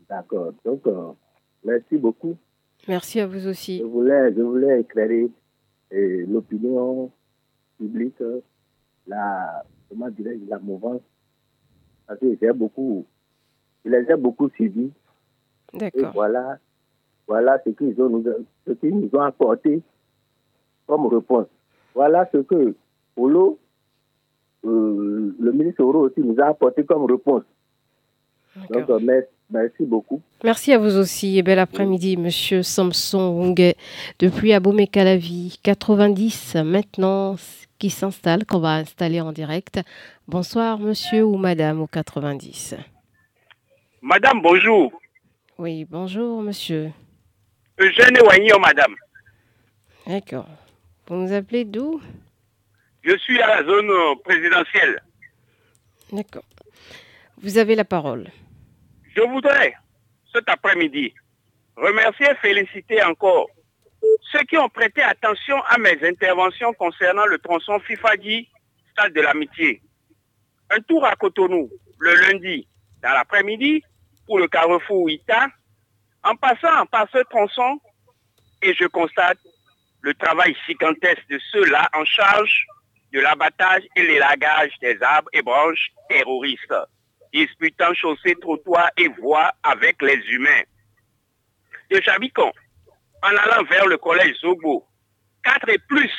[0.08, 0.52] D'accord.
[0.64, 1.12] Donc, euh,
[1.64, 2.36] merci beaucoup.
[2.88, 3.78] Merci à vous aussi.
[3.78, 5.30] Je voulais, je voulais éclairer
[5.92, 7.10] euh, l'opinion
[7.78, 8.22] publique,
[9.06, 11.00] la, comment dirais-je, la mouvance.
[12.06, 13.06] Parce que j'ai beaucoup,
[13.84, 14.90] je les ai beaucoup suivis.
[15.72, 16.00] D'accord.
[16.02, 16.58] Et voilà,
[17.26, 18.24] voilà ce qu'ils nous,
[18.66, 19.82] ce qu'ils nous ont apporté
[20.86, 21.46] comme réponse.
[21.94, 22.74] Voilà ce que
[23.14, 23.58] Polo,
[24.64, 27.42] euh, le ministre Oro aussi nous a apporté comme réponse.
[28.70, 29.28] Donc, merci.
[29.52, 30.22] Merci beaucoup.
[30.42, 33.54] Merci à vous aussi et bel après-midi, Monsieur Samson
[34.18, 37.36] depuis Abomey-Calavi, 90 maintenant
[37.78, 39.80] qui s'installe, qu'on va installer en direct.
[40.26, 42.76] Bonsoir, Monsieur ou Madame au 90.
[44.00, 44.90] Madame, bonjour.
[45.58, 46.92] Oui, bonjour, Monsieur.
[47.82, 48.94] Eugène Wagnon, Madame.
[50.06, 50.48] D'accord.
[51.08, 52.00] Vous nous appelez d'où?
[53.02, 53.90] Je suis à la zone
[54.22, 55.02] présidentielle.
[56.12, 56.44] D'accord.
[57.38, 58.28] Vous avez la parole.
[59.16, 59.74] Je voudrais,
[60.32, 61.12] cet après-midi,
[61.76, 63.48] remercier et féliciter encore
[64.30, 68.48] ceux qui ont prêté attention à mes interventions concernant le tronçon FIFADI,
[68.92, 69.82] stade de l'amitié.
[70.70, 71.68] Un tour à Cotonou,
[71.98, 72.68] le lundi,
[73.02, 73.82] dans l'après-midi,
[74.26, 75.48] pour le carrefour Ita,
[76.24, 77.80] en passant par ce tronçon,
[78.62, 79.38] et je constate
[80.02, 82.66] le travail gigantesque de ceux-là en charge
[83.12, 86.74] de l'abattage et l'élagage des arbres et branches terroristes
[87.32, 90.62] disputant chaussées, trottoirs et voies avec les humains.
[91.90, 92.52] De Chabicon,
[93.22, 94.86] en allant vers le collège Zogo,
[95.42, 96.12] quatre et plus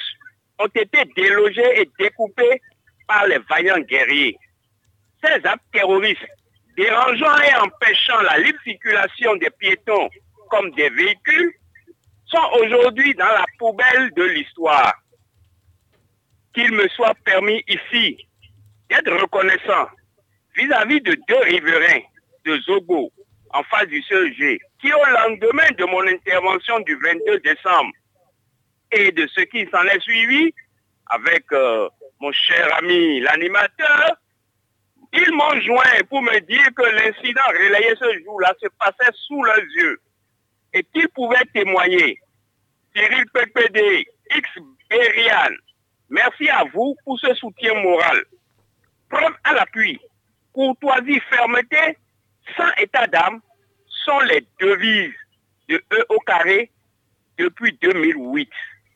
[0.60, 2.62] ont été délogés et découpés
[3.08, 4.38] par les vaillants guerriers.
[5.24, 6.28] Ces actes terroristes,
[6.76, 10.10] dérangeant et empêchant la libre circulation des piétons
[10.50, 11.54] comme des véhicules,
[12.26, 14.94] sont aujourd'hui dans la poubelle de l'histoire.
[16.54, 18.18] Qu'il me soit permis ici
[18.90, 19.88] d'être reconnaissant
[20.56, 22.02] vis-à-vis de deux riverains
[22.46, 23.12] de Zogo
[23.52, 27.92] en face du CEG qui au lendemain de mon intervention du 22 décembre
[28.92, 30.54] et de ce qui s'en est suivi
[31.08, 34.18] avec euh, mon cher ami l'animateur,
[35.14, 39.58] ils m'ont joint pour me dire que l'incident relayé ce jour-là se passait sous leurs
[39.58, 40.02] yeux
[40.74, 42.20] et qu'ils pouvaient témoigner.
[42.96, 44.50] Cyril PPD, X
[44.90, 45.56] Berian,
[46.10, 48.24] merci à vous pour ce soutien moral.
[49.10, 50.00] Preuve à l'appui,
[50.52, 51.98] courtoisie, fermeté,
[52.58, 53.40] sans état d'âme
[54.06, 55.14] sont les devises
[55.70, 56.72] de E au carré
[57.38, 58.50] depuis 2008.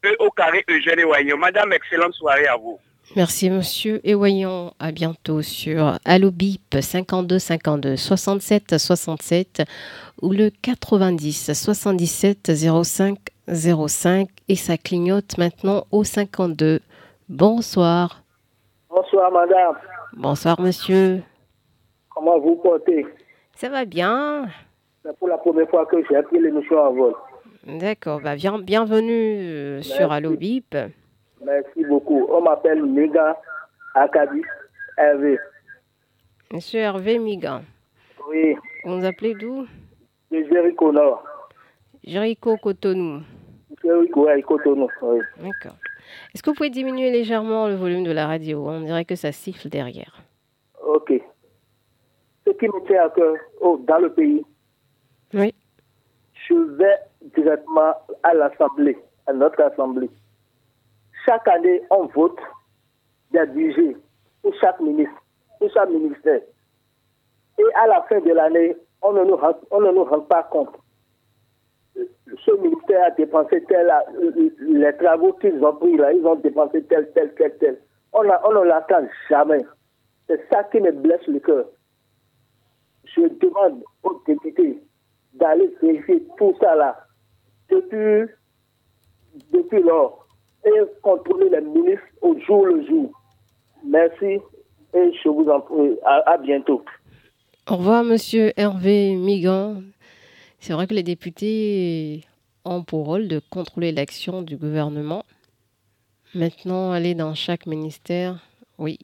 [0.05, 1.37] E au carré Eugène Ewayon.
[1.37, 2.79] Madame, excellente soirée à vous.
[3.15, 9.63] Merci monsieur et voyons à bientôt sur Allo Bip 52 52 67 67
[10.21, 12.51] ou le 90 77
[12.83, 13.17] 05
[13.47, 16.81] 05 et ça clignote maintenant au 52.
[17.29, 18.23] Bonsoir.
[18.89, 19.75] Bonsoir madame.
[20.13, 21.23] Bonsoir monsieur.
[22.13, 23.05] Comment vous portez?
[23.55, 24.47] Ça va bien.
[25.03, 27.13] C'est pour la première fois que j'ai pris l'émission en vol.
[27.65, 30.75] D'accord, bah, bienvenue euh, sur Allo Bip.
[31.43, 32.25] Merci beaucoup.
[32.29, 33.39] On m'appelle Miga
[33.93, 34.41] Akadi
[34.97, 35.37] Hervé.
[36.51, 37.61] Monsieur Hervé Miga.
[38.29, 38.55] Oui.
[38.83, 39.65] Vous nous appelez d'où?
[40.31, 41.23] De Jéricho Nord.
[42.03, 43.21] Jéricho Cotonou.
[43.83, 45.19] Jéricho, oui, Cotonou, oui.
[45.37, 45.77] D'accord.
[46.33, 48.65] Est-ce que vous pouvez diminuer légèrement le volume de la radio?
[48.67, 50.21] On dirait que ça siffle derrière.
[50.85, 51.13] Ok
[52.47, 54.43] ce qui me tient à cœur oh, dans le pays,
[55.33, 55.53] oui.
[56.47, 56.95] je vais
[57.35, 60.09] directement à l'Assemblée, à notre Assemblée.
[61.27, 62.39] Chaque année, on vote
[63.31, 63.97] des budgets
[64.41, 65.21] pour chaque ministre,
[65.59, 66.41] pour chaque ministère.
[67.59, 70.75] Et à la fin de l'année, on ne nous rend, pas compte.
[71.95, 73.91] Ce ministère a dépensé tel,
[74.59, 77.81] les travaux qu'ils ont pris là, ils ont dépensé tel, tel, tel, tel.
[78.13, 79.65] On, on ne l'attend jamais.
[80.27, 81.65] C'est ça qui me blesse le cœur
[83.15, 84.81] je demande aux députés
[85.33, 86.97] d'aller vérifier tout ça là
[87.69, 88.31] depuis,
[89.51, 90.26] depuis lors
[90.65, 90.69] et
[91.01, 93.11] contrôler les ministres au jour le jour.
[93.85, 94.39] Merci
[94.93, 95.97] et je vous en prie.
[96.03, 96.83] À, bientôt.
[97.69, 99.81] Au revoir, monsieur Hervé Migan.
[100.59, 102.21] C'est vrai que les députés
[102.65, 105.23] ont pour rôle de contrôler l'action du gouvernement.
[106.33, 108.37] Maintenant, aller dans chaque ministère,
[108.77, 108.99] oui,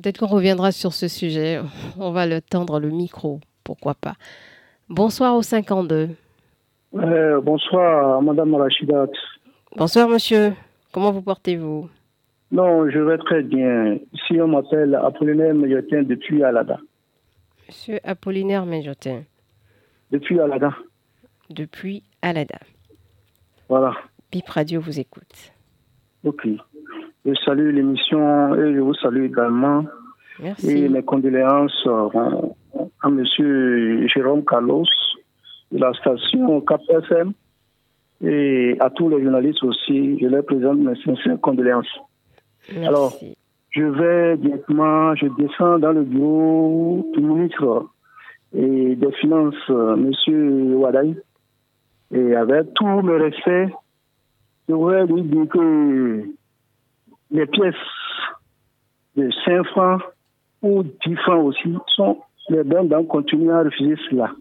[0.00, 1.60] Peut-être qu'on reviendra sur ce sujet.
[1.98, 4.14] On va le tendre le micro, pourquoi pas.
[4.88, 6.10] Bonsoir au 52.
[6.94, 9.08] Euh, bonsoir, Madame Rachidat.
[9.76, 10.54] Bonsoir, monsieur.
[10.92, 11.88] Comment vous portez-vous?
[12.50, 13.98] Non, je vais très bien.
[14.12, 16.78] Ici, on m'appelle Apollinaire Méjotin depuis Alada.
[17.66, 19.22] Monsieur Apollinaire Méjotin.
[20.10, 20.74] Depuis Alada.
[21.50, 22.58] Depuis Alada.
[23.68, 23.92] Voilà.
[24.32, 25.52] Bip Radio vous écoute.
[26.24, 26.48] Ok.
[27.26, 29.84] Je salue l'émission et je vous salue également.
[30.40, 30.70] Merci.
[30.70, 33.24] Et mes condoléances à M.
[34.08, 34.86] Jérôme Carlos
[35.70, 37.32] de la station KPFM
[38.22, 40.18] et à tous les journalistes aussi.
[40.18, 41.98] Je leur présente mes sincères condoléances.
[42.84, 43.16] Alors,
[43.70, 47.86] je vais directement, je descends dans le bureau du ministre
[48.54, 50.12] et des Finances, M.
[50.74, 51.16] Wadaï.
[52.12, 53.74] Et avec tous mes respects,
[54.68, 56.24] je voudrais lui dire que
[57.30, 57.74] les pièces
[59.16, 60.02] de 5 francs
[60.62, 64.32] ou 10 francs aussi sont les bonnes d'en continuer à refuser cela.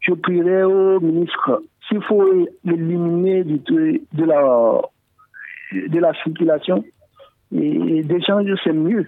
[0.00, 6.84] Je prierai au ministre s'il faut éliminer de la, circulation
[7.54, 9.06] et d'échange, c'est mieux.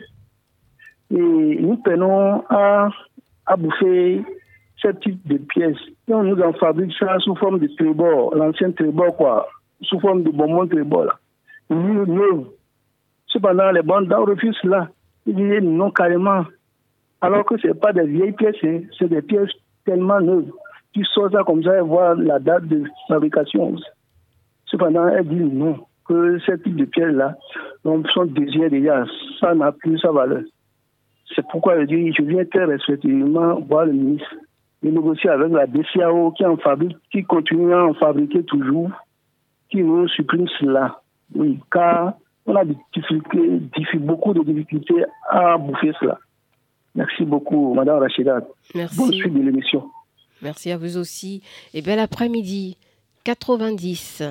[1.10, 2.88] Et nous prenons à,
[3.56, 4.22] bouffer
[4.76, 5.76] ce type de pièces.
[6.08, 9.46] Et on nous en fabrique ça sous forme de trébord, l'ancien trébord, quoi,
[9.82, 11.18] sous forme de bonbon trébord, là.
[11.70, 12.46] Neuf.
[13.26, 14.88] Cependant, les bandes refusent cela.
[15.26, 16.44] Ils disent non carrément.
[17.20, 18.80] Alors que ce n'est pas des vieilles pièces, hein.
[18.98, 19.50] c'est des pièces
[19.86, 20.50] tellement neuves.
[20.94, 23.76] Tu sors ça comme ça et vois la date de fabrication.
[24.66, 25.76] Cependant, elles disent non,
[26.06, 27.36] que ce type de pièces-là
[27.82, 29.04] sont désirées déjà.
[29.40, 30.42] Ça n'a plus sa valeur.
[31.34, 34.34] C'est pourquoi je dis, je viens très respectueusement voir le ministre
[34.84, 38.90] et négocier avec la DCAO qui en fabrique, qui continue à en fabriquer toujours,
[39.70, 41.00] qui nous supprime cela.
[41.34, 42.14] Oui, car
[42.46, 46.18] on a des difficultés, beaucoup de difficultés à bouffer cela.
[46.94, 48.42] Merci beaucoup, Madame Rachida.
[48.74, 48.96] Merci.
[48.96, 49.88] Bonne suite de l'émission.
[50.44, 51.42] Merci à vous aussi.
[51.72, 52.76] Et bel après-midi.
[53.24, 54.22] 90.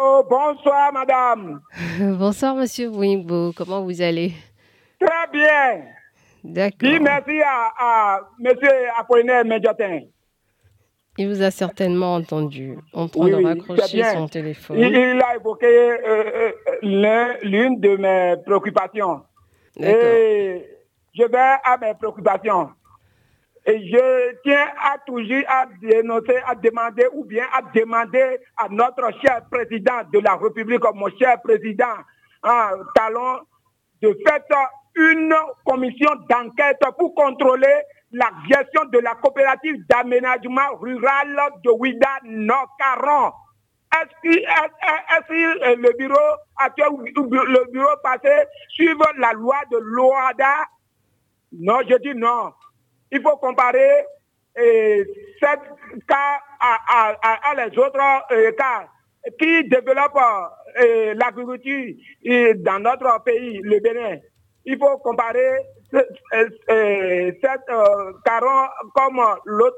[0.00, 1.60] Oh, bonsoir, madame.
[2.16, 3.52] bonsoir, monsieur Wimbo.
[3.56, 4.32] Comment vous allez?
[5.00, 5.82] Très bien.
[6.44, 6.88] D'accord.
[6.88, 10.00] Dis merci à, à monsieur Apollinaire Médiatin.
[11.18, 14.78] Il vous a certainement entendu en train de raccrocher son téléphone.
[14.78, 16.52] Il, il a évoqué euh,
[16.82, 19.22] euh, l'une de mes préoccupations.
[19.80, 20.64] Et
[21.12, 22.70] je vais à mes préoccupations.
[23.66, 29.10] Et je tiens à toujours à dénoncer, à demander ou bien à demander à notre
[29.22, 31.96] cher président de la République, mon cher président
[32.94, 33.40] Talon,
[34.02, 37.74] de faire une commission d'enquête pour contrôler
[38.12, 43.32] la gestion de la coopérative d'aménagement rural de Ouida Nord-Caron.
[43.94, 44.28] Est-ce
[45.28, 50.54] que, le bureau actuel ou le bureau passé suivent la loi de l'OADA
[51.52, 52.52] Non, je dis non.
[53.14, 54.06] Il faut comparer
[54.58, 55.04] euh,
[55.38, 55.60] cet
[56.08, 58.00] cas à, les autres
[58.32, 58.88] euh, cas
[59.38, 60.18] qui développent
[60.82, 61.94] euh, l'agriculture
[62.56, 64.18] dans notre pays, le Bénin.
[64.64, 65.58] Il faut comparer
[65.92, 67.70] cette
[68.24, 69.20] caron comme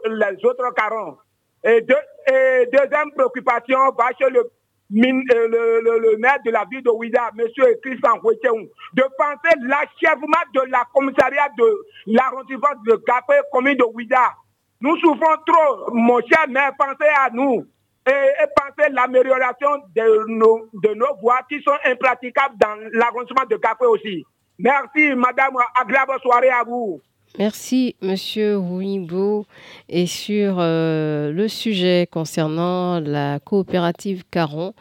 [0.07, 1.19] les autres carons.
[1.63, 4.51] Et, deuxième préoccupation va chez le,
[4.91, 7.47] le, maire de la ville de Ouida, M.
[7.83, 14.35] Christian Ouéthéon, de penser l'achèvement de la commissariat de l'arrondissement de Capé, commune de Ouida.
[14.81, 17.67] Nous souffrons trop, mon cher maire, pensez à nous
[18.07, 23.57] et, et pensez l'amélioration de nos, de nos voies qui sont impraticables dans l'arrondissement de
[23.57, 24.25] Capé aussi.
[24.59, 25.57] Merci, madame.
[25.79, 27.01] Agréable soirée à vous.
[27.39, 29.45] Merci, monsieur Wimbo.
[29.91, 34.73] Et sur euh, le sujet concernant la coopérative Caron,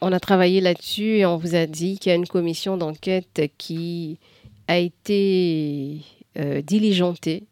[0.00, 3.42] on a travaillé là-dessus et on vous a dit qu'il y a une commission d'enquête
[3.58, 4.18] qui
[4.66, 6.00] a été
[6.36, 7.44] euh, diligentée.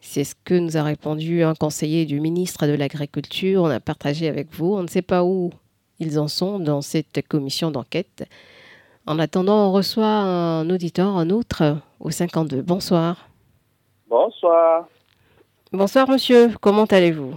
[0.00, 3.64] C'est ce que nous a répondu un conseiller du ministre de l'Agriculture.
[3.64, 4.74] On a partagé avec vous.
[4.74, 5.50] On ne sait pas où
[6.00, 8.24] ils en sont dans cette commission d'enquête.
[9.06, 12.62] En attendant, on reçoit un auditeur, un autre, au 52.
[12.62, 13.28] Bonsoir.
[14.08, 14.86] Bonsoir.
[15.72, 16.48] Bonsoir, monsieur.
[16.60, 17.34] Comment allez-vous?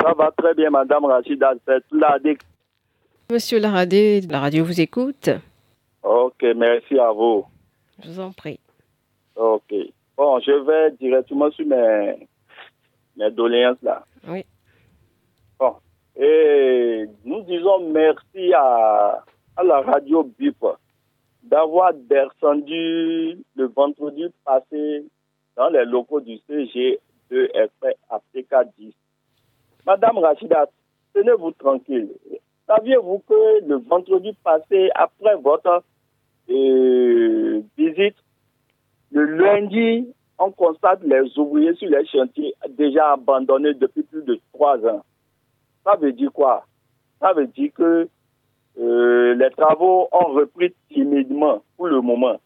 [0.00, 1.54] Ça va très bien, madame Rachida.
[3.30, 5.30] Monsieur Laradé, la radio vous écoute.
[6.02, 7.44] Ok, merci à vous.
[8.02, 8.60] Je vous en prie.
[9.36, 9.74] Ok.
[10.16, 12.28] Bon, je vais directement sur mes,
[13.16, 14.04] mes doléances là.
[14.28, 14.44] Oui.
[15.58, 15.74] Bon.
[16.16, 19.24] Et nous disons merci à,
[19.56, 20.62] à la radio BIP
[21.42, 25.04] d'avoir descendu le vendredi passé
[25.56, 26.98] dans les locaux du CG
[27.30, 28.92] de FP Africa 10.
[29.86, 30.66] Madame Rachida,
[31.14, 32.10] tenez-vous tranquille.
[32.66, 35.82] Saviez-vous que le vendredi passé, après votre
[36.48, 38.16] euh, visite,
[39.10, 40.06] le lundi,
[40.38, 45.04] on constate les ouvriers sur les chantiers déjà abandonnés depuis plus de trois ans?
[45.84, 46.64] Ça veut dire quoi?
[47.20, 48.08] Ça veut dire que
[48.80, 52.40] euh, les travaux ont repris timidement pour le moment.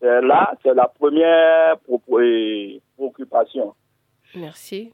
[0.00, 1.76] Là, c'est la première
[2.98, 3.72] préoccupation.
[4.34, 4.92] Merci.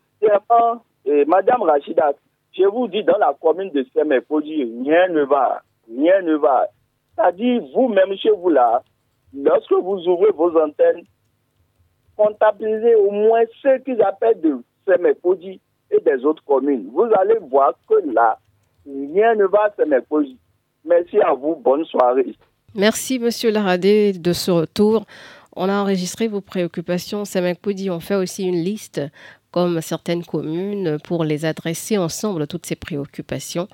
[1.06, 2.12] et Madame Rachida,
[2.52, 5.62] Je vous dis, dans la commune de Semepoji, rien ne va.
[5.88, 6.66] Rien ne va.
[7.14, 8.82] C'est-à-dire, vous-même chez vous là,
[9.34, 11.04] lorsque vous ouvrez vos antennes,
[12.16, 15.60] comptabilisez au moins ce qu'ils appellent de Semepoji
[15.90, 16.90] et des autres communes.
[16.92, 18.38] Vous allez voir que là,
[18.86, 20.36] rien ne va à Semepoji.
[20.84, 21.56] Merci à vous.
[21.56, 22.34] Bonne soirée.
[22.74, 25.06] Merci, Monsieur Laradé, de ce retour.
[25.56, 27.24] On a enregistré vos préoccupations.
[27.24, 29.00] Semepoji, on fait aussi une liste,
[29.50, 33.68] comme certaines communes, pour les adresser ensemble, toutes ces préoccupations.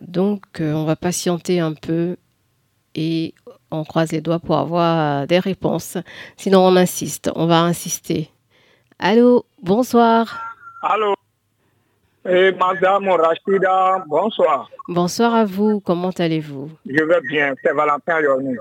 [0.00, 2.16] Donc, euh, on va patienter un peu
[2.94, 3.34] et
[3.70, 5.96] on croise les doigts pour avoir des réponses.
[6.36, 8.28] Sinon, on insiste, on va insister.
[8.98, 10.56] Allô, bonsoir.
[10.82, 11.14] Allô.
[12.28, 14.70] Et Madame Rachida, bonsoir.
[14.88, 16.70] Bonsoir à vous, comment allez-vous?
[16.86, 18.56] Je vais bien, c'est Valentin Ayonou.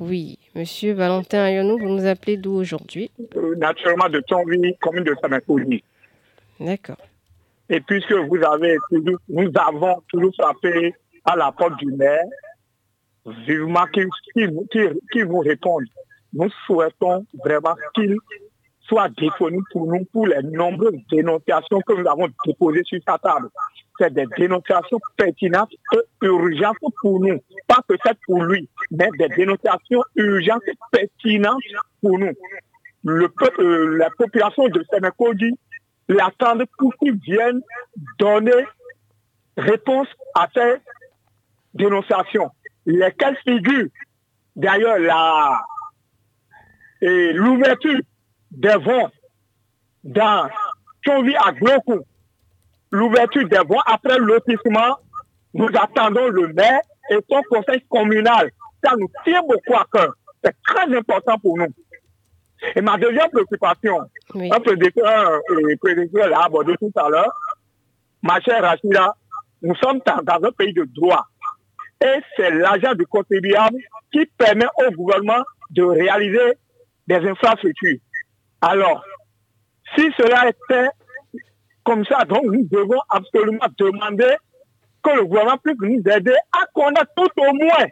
[0.00, 3.12] Oui, Monsieur Valentin Ayonou, vous nous appelez d'où aujourd'hui?
[3.36, 5.84] Euh, Naturellement de Tonvi, commune de Saint-Mécoudi.
[6.58, 6.96] D'accord.
[7.68, 10.94] Et puisque vous avez toujours, nous avons toujours frappé
[11.24, 12.24] à la porte du maire,
[13.46, 15.84] vivement qu'il vous réponde.
[16.32, 18.16] Nous souhaitons vraiment qu'il
[18.88, 23.48] soit disponible pour nous pour les nombreuses dénonciations que nous avons déposées sur sa table.
[23.98, 25.72] C'est des dénonciations pertinentes
[26.22, 27.38] et urgentes pour nous.
[27.66, 31.60] Pas peut-être pour lui, mais des dénonciations urgentes et pertinentes
[32.00, 32.32] pour nous.
[33.06, 35.52] Euh, la population de Sénécodi
[36.08, 37.60] l'attendent pour qu'il vienne
[38.18, 38.64] donner
[39.56, 40.76] réponse à ces
[41.74, 42.50] dénonciations
[42.86, 43.88] lesquelles figurent
[44.56, 45.60] d'ailleurs la
[47.00, 48.00] l'ouverture
[48.50, 49.10] des voies
[50.04, 50.48] dans
[51.04, 52.04] Chonvi à Gloku,
[52.90, 54.96] l'ouverture des voies après lotissement,
[55.54, 56.80] nous attendons le maire
[57.10, 58.50] et son conseil communal.
[58.84, 60.14] Ça nous tient beaucoup à cœur.
[60.42, 61.66] C'est très important pour nous.
[62.74, 64.00] Et ma deuxième préoccupation,
[64.34, 65.40] un prédicteur,
[65.80, 67.32] prédicteur l'a abordé tout à l'heure,
[68.22, 69.14] ma chère Rachida,
[69.62, 71.24] nous sommes dans un pays de droit
[72.00, 73.78] et c'est l'argent du contribuable
[74.12, 76.54] qui permet au gouvernement de réaliser
[77.06, 77.98] des infrastructures.
[78.60, 79.04] Alors,
[79.96, 80.88] si cela était
[81.84, 84.36] comme ça, donc nous devons absolument demander
[85.02, 87.86] que le gouvernement puisse nous aider à connaître tout au moins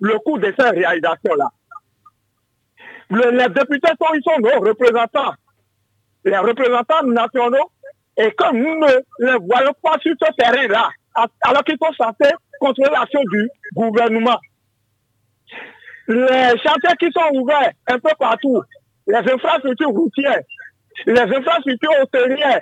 [0.00, 1.50] le coût de ces réalisations-là.
[3.10, 5.34] les députés sont, ils sont nos représentants,
[6.24, 7.70] les représentants nationaux,
[8.16, 10.90] et que nous ne les voyons pas sur ce terrain-là,
[11.42, 14.38] alors qu'ils sont censés contrôler l'action du gouvernement.
[16.08, 18.62] Les chantiers qui sont ouverts un peu partout,
[19.06, 20.40] les infrastructures routières,
[21.06, 22.60] les infrastructures hôtelières,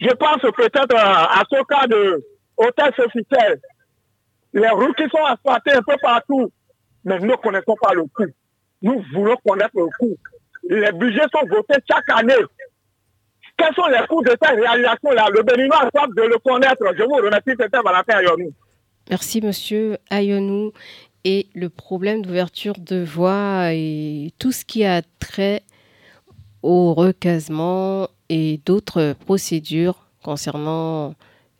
[0.00, 2.24] je pense peut-être à, ce cas de
[2.56, 3.60] hôtel officiel,
[4.52, 6.52] les routes qui sont asphaltées un peu partout,
[7.04, 8.32] mais nous ne connaissons pas le coût.
[8.82, 10.16] Nous voulons connaître le coût.
[10.68, 12.34] Les budgets sont votés chaque année.
[13.56, 15.26] Quels sont les coûts de cette réalisation-là?
[15.32, 16.84] Le Béninois a de le connaître.
[16.96, 18.52] Je vous remercie, c'était Valentin Ayonou.
[19.10, 20.72] Merci, monsieur Ayonou.
[21.24, 25.62] Et le problème d'ouverture de voie et tout ce qui a trait
[26.62, 31.14] au recasement et d'autres procédures concernant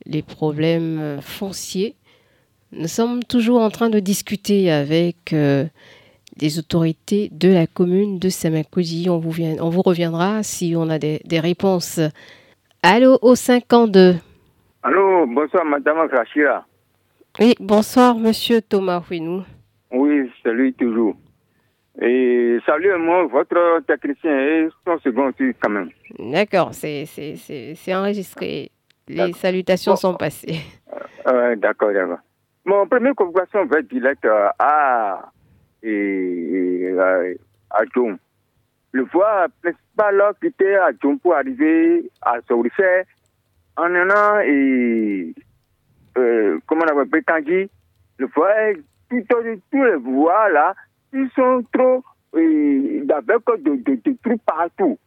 [0.07, 1.97] les problèmes fonciers.
[2.73, 5.65] Nous sommes toujours en train de discuter avec euh,
[6.37, 9.09] des autorités de la commune de Samakouji.
[9.09, 12.01] On vous, on vous reviendra si on a des, réponses.
[12.83, 14.17] Allô, au 52.
[14.83, 16.68] Allô, bonsoir, madame Rachira.
[17.41, 19.45] Oui, bonsoir, monsieur Thomas Huinou.
[19.93, 21.15] Oui, salut toujours.
[22.03, 25.91] Et salut-moi, votre technicien et son second aussi, quand même.
[26.19, 27.07] D'accord, c'est
[27.95, 28.73] enregistré.
[29.07, 30.61] Les salutations sont passées.
[31.29, 32.19] Euh, d'accord, d'accord.
[32.65, 34.27] Mon première convocation va être directe
[34.59, 35.31] à
[35.83, 36.93] et,
[37.71, 38.19] à, Djom.
[38.93, 43.03] Le voie principal qui était à Djom pour arriver à Saurifé
[43.77, 45.35] en allant et
[46.19, 47.71] euh, comment on appelle Pétangi,
[48.19, 48.51] le voie,
[49.09, 50.75] tous les voies là,
[51.13, 52.03] ils sont trop
[52.35, 54.99] euh, avec de, de, de, partout.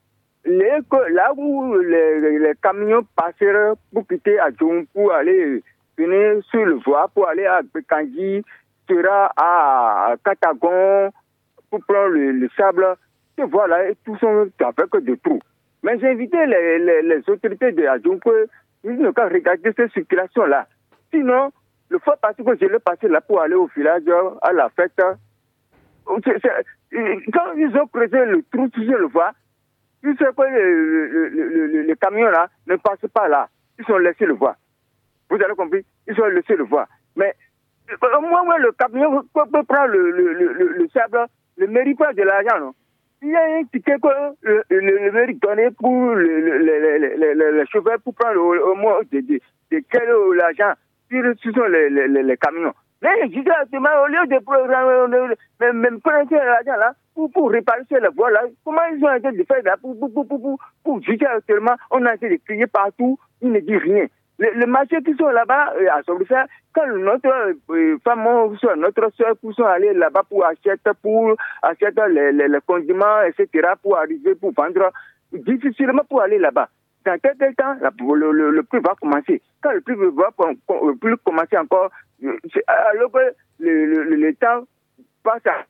[0.46, 4.50] Là où les, camions passeraient pour quitter à
[4.94, 5.62] pour aller
[5.98, 8.44] venir sur le voie pour aller à Pétangi,
[8.90, 11.12] sera à Catagon
[11.70, 12.96] pour prendre le, sable.
[13.38, 15.42] Voilà, et tout sont avec de trous.
[15.84, 18.30] Mais j'ai invité les, autorités de Adjoumpe,
[18.84, 20.68] ils ne qu'à regarder cette circulation-là.
[21.12, 21.52] Sinon,
[21.90, 24.04] le fois passé que je l'ai passé là pour aller au village
[24.42, 25.00] à la fête,
[26.06, 26.18] quand
[27.56, 29.34] ils ont creusé le trou, tu sais le voir,
[30.04, 33.50] ils savent que le, le, camion là ne passe pas là.
[33.78, 34.56] Ils ont laissé le voir.
[35.30, 36.88] Vous avez compris Ils ont laissé le voir.
[37.16, 37.36] Mais
[38.02, 42.60] au moins, le camion peut, prendre le, le, le, sable, ne mérite pas de l'argent,
[42.60, 42.74] non
[43.24, 44.08] il y a un ticket que
[44.42, 49.40] le, le, mairie donnait pour le, le, chauffeur pour prendre au, moins de, de,
[49.72, 50.74] de quel l'argent
[51.12, 52.74] sur, sur les, les, camions.
[53.02, 58.82] Mais justement, au lieu de prendre l'argent là, pour, pour réparer la voie là, comment
[58.96, 61.00] ils ont été de faire là, pour, pour, pour, pour, pour,
[61.36, 64.06] actuellement, on a été de crier partout, ils ne disent rien.
[64.40, 68.24] Le, marché qui sont là-bas euh, à Sobrissa, quand notre euh, femme,
[68.78, 73.74] notre soeur qui sont allés là-bas pour acheter, pour acheter les, les, les condiments, etc.,
[73.84, 74.92] pour arriver, pour vendre,
[75.32, 76.70] difficilement pour aller là-bas.
[77.06, 79.42] Dans quel temps, le, le, le, prix va commencer.
[79.62, 80.30] Quand le prix va
[81.04, 81.90] le commencer encore,
[82.24, 82.38] euh,
[82.68, 84.64] alors que le, le, le temps
[85.24, 85.66] passe à,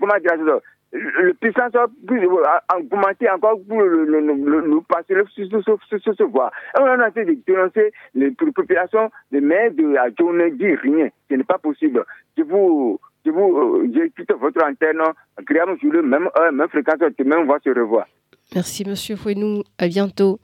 [0.00, 0.60] comment dire ça,
[0.92, 6.50] le puissance a augmenté encore pour nous passer sur ce voie.
[6.80, 11.08] On a essayé de dénoncer les populations, les maires de la ne dit rien.
[11.28, 12.04] Ce n'est pas possible.
[12.38, 13.86] Je vous, je vous,
[14.16, 15.02] quitte votre antenne,
[15.36, 18.06] agréable sur le même heure, même fréquence, demain on va se revoir.
[18.54, 20.40] Merci Monsieur Fouenou, à bientôt.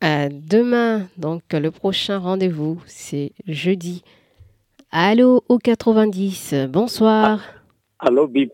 [0.00, 4.02] À demain, donc le prochain rendez-vous, c'est jeudi.
[4.90, 7.40] Allô au 90, bonsoir.
[7.98, 8.52] allô Bip.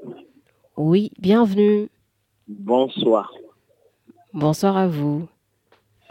[0.77, 1.89] Oui, bienvenue.
[2.49, 3.33] Bonsoir.
[4.33, 5.29] Bonsoir à vous.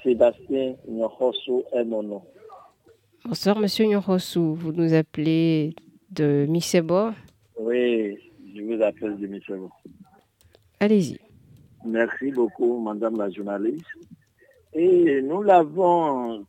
[0.03, 2.21] Sébastien Nyorosu est mon nom.
[3.25, 4.39] Bonsoir, monsieur Nyorosu.
[4.55, 5.75] Vous nous appelez
[6.09, 7.09] de Misebo?
[7.59, 8.17] Oui,
[8.55, 9.69] je vous appelle de Misebo.
[10.79, 11.17] Allez-y.
[11.83, 13.85] Merci beaucoup, madame la journaliste.
[14.73, 16.45] Et nous l'avons,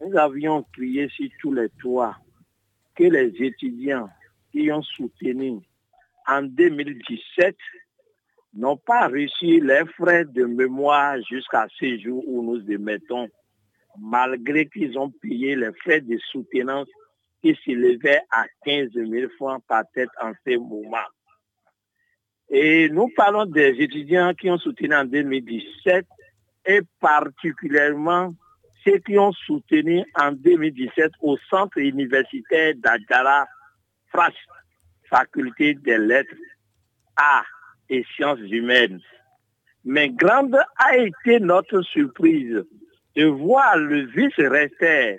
[0.00, 2.16] nous avions crié sur tous les toits
[2.96, 4.08] que les étudiants
[4.50, 5.60] qui ont soutenu
[6.26, 7.56] en 2017
[8.54, 13.28] n'ont pas reçu les frais de mémoire jusqu'à ce jour où nous émettons,
[13.98, 16.88] malgré qu'ils ont payé les frais de soutenance
[17.40, 21.06] qui s'élevaient à 15 000 francs par tête en ce moment.
[22.48, 26.06] Et nous parlons des étudiants qui ont soutenu en 2017
[26.66, 28.34] et particulièrement
[28.84, 33.46] ceux qui ont soutenu en 2017 au centre universitaire d'Adjara,
[34.08, 34.34] France
[35.10, 36.34] faculté des lettres,
[37.16, 37.46] arts
[37.88, 39.00] et sciences humaines.
[39.84, 42.64] Mais grande a été notre surprise
[43.16, 45.16] de voir le vice-recteur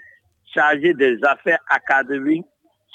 [0.54, 2.46] chargé des affaires académiques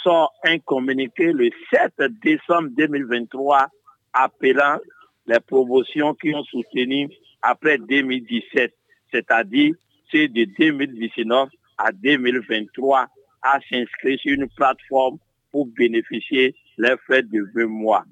[0.03, 3.69] sort un communiqué le 7 décembre 2023
[4.13, 4.79] appelant
[5.27, 7.09] les promotions qui ont soutenu
[7.43, 8.73] après 2017,
[9.11, 9.75] c'est-à-dire
[10.11, 11.49] ceux de 2019
[11.79, 13.07] à 2023,
[13.43, 15.19] à s'inscrire sur une plateforme
[15.51, 18.05] pour bénéficier les frais de 20 mois.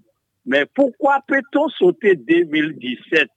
[0.44, 3.28] Mais pourquoi peut-on sauter 2017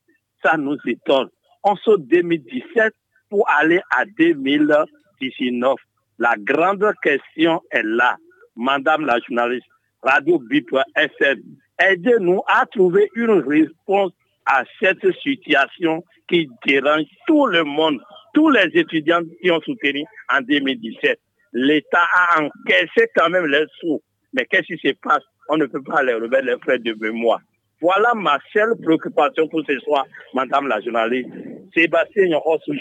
[0.42, 1.30] Ça nous étonne.
[1.64, 2.94] On saute 2017
[3.30, 5.76] pour aller à 2019.
[6.20, 8.18] La grande question est là.
[8.56, 9.68] Madame la journaliste,
[10.02, 11.42] Radio BIP FM,
[11.90, 14.12] aidez-nous à trouver une réponse
[14.46, 18.00] à cette situation qui dérange tout le monde,
[18.34, 20.04] tous les étudiants qui ont soutenu
[20.34, 21.20] en 2017
[21.54, 24.02] l'État a encaissé quand même les sous.
[24.34, 25.24] Mais qu'est-ce qui se passe?
[25.50, 27.40] On ne peut pas les remettre les frais de mémoire.
[27.80, 31.30] Voilà ma seule préoccupation pour ce soir, Madame la journaliste.
[31.74, 32.80] Sébastien Nyorosu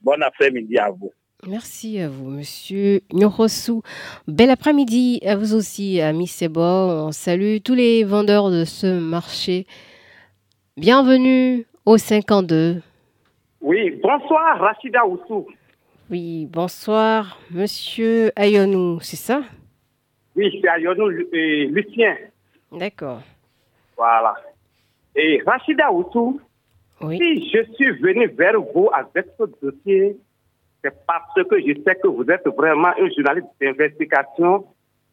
[0.00, 1.12] bon après-midi à vous.
[1.46, 3.80] Merci à vous, Monsieur Nyorosu.
[4.26, 6.60] Bel après-midi à vous aussi, amis Sebo.
[6.60, 9.64] On salue tous les vendeurs de ce marché.
[10.76, 12.82] Bienvenue au 52.
[13.60, 15.46] Oui, bonsoir, Rachida Oussou.
[16.10, 19.42] Oui, bonsoir, monsieur Ayonou, c'est ça?
[20.34, 22.16] Oui, c'est Ayonou Lucien.
[22.72, 23.20] D'accord.
[23.96, 24.34] Voilà.
[25.14, 26.40] Et Rachida Outou,
[27.00, 30.16] si je suis venu vers vous avec ce dossier,
[30.82, 34.66] c'est parce que je sais que vous êtes vraiment un journaliste d'investigation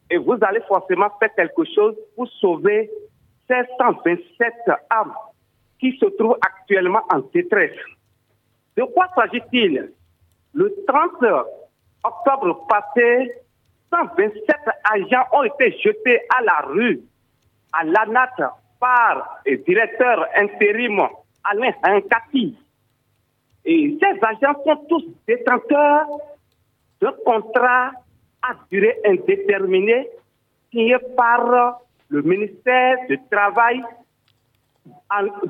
[0.09, 2.89] et vous allez forcément faire quelque chose pour sauver
[3.47, 4.53] 727
[4.91, 5.13] âmes
[5.79, 7.77] qui se trouvent actuellement en détresse.
[8.77, 9.91] De quoi s'agit-il?
[10.53, 11.23] Le 30
[12.03, 13.31] octobre passé,
[13.91, 14.55] 127
[14.93, 17.01] agents ont été jetés à la rue,
[17.73, 21.07] à l'ANAT, par le directeur intérim
[21.43, 22.57] Alain Hankati.
[23.65, 26.07] Et ces agents sont tous détenteurs
[27.01, 27.91] de contrats
[28.41, 30.07] à durée indéterminée
[30.71, 33.81] signés par le ministère du Travail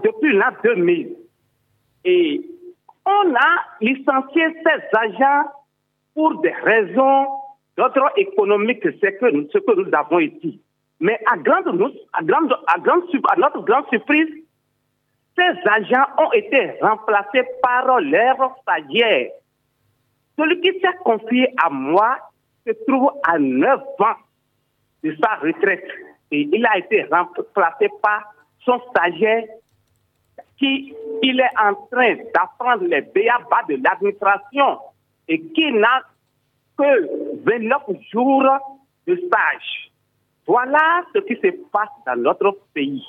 [0.03, 1.15] depuis l'an 2000.
[2.05, 2.49] Et
[3.05, 5.49] on a licencié ces agents
[6.13, 7.27] pour des raisons
[7.77, 10.61] d'ordre économique, c'est ce que nous avons ici.
[11.01, 11.67] Mais à, grande,
[12.13, 14.29] à, grande, à, à notre grande surprise,
[15.35, 19.31] ces agents ont été remplacés par leurs stagiaires.
[20.37, 22.17] Celui qui s'est confié à moi
[22.65, 24.15] se trouve à 9 ans
[25.03, 25.87] de sa retraite
[26.31, 28.23] et il a été remplacé par
[28.63, 29.43] son stagiaire
[30.57, 34.79] qui il est en train d'apprendre les béabas de l'administration
[35.27, 36.01] et qui n'a
[36.77, 37.81] que 29
[38.11, 38.45] jours
[39.07, 39.91] de stage.
[40.47, 43.05] Voilà ce qui se passe dans notre pays.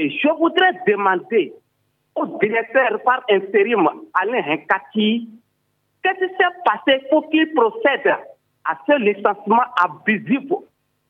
[0.00, 1.52] Et je voudrais demander
[2.14, 5.28] au directeur par intérim Alain Henkati,
[6.02, 8.16] qu'est-ce qui s'est passé pour qu'il procède
[8.64, 10.50] à ce licenciement abusif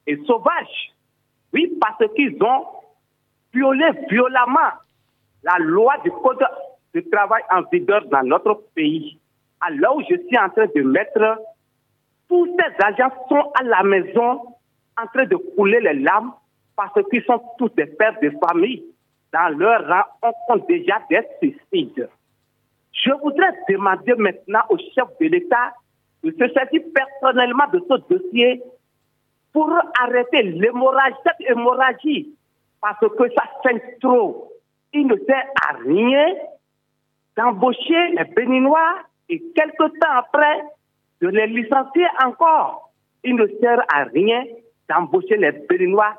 [0.08, 0.92] et sauvage?
[1.52, 2.66] Oui, parce qu'ils ont
[3.54, 4.72] violé violemment
[5.44, 6.44] la loi du code
[6.92, 9.20] du travail en vigueur dans notre pays.
[9.60, 11.38] Alors je suis en train de mettre,
[12.28, 14.42] tous ces agents sont à la maison
[15.00, 16.32] en train de couler les larmes
[16.80, 18.82] parce qu'ils sont tous des pères de famille.
[19.32, 22.08] Dans leur rang, on compte déjà des suicides.
[22.92, 25.74] Je voudrais demander maintenant au chef de l'État
[26.24, 28.62] de se saisir personnellement de ce dossier
[29.52, 29.70] pour
[30.00, 32.34] arrêter l'hémorragie, cette hémorragie,
[32.80, 34.50] parce que ça saigne trop.
[34.92, 36.26] Il ne sert à rien
[37.36, 38.96] d'embaucher les Béninois
[39.28, 40.62] et quelque temps après
[41.20, 42.90] de les licencier encore.
[43.22, 44.44] Il ne sert à rien
[44.88, 46.16] d'embaucher les Béninois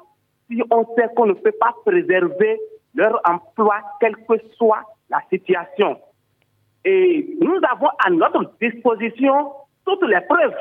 [0.52, 2.60] si on sait qu'on ne peut pas préserver
[2.94, 5.98] leur emploi, quelle que soit la situation.
[6.84, 9.54] Et nous avons à notre disposition
[9.86, 10.56] toutes les preuves.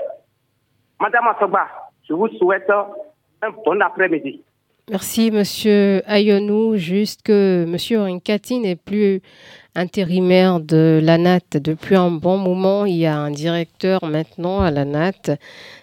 [1.01, 1.67] Madame Assoba,
[2.09, 4.43] je vous souhaite un bon après-midi.
[4.89, 6.77] Merci, Monsieur Ayonou.
[6.77, 9.21] Juste que Monsieur Rinkati n'est plus
[9.75, 12.87] intérimaire de la NAT depuis un bon moment.
[12.87, 15.37] Il y a un directeur maintenant à la NAT.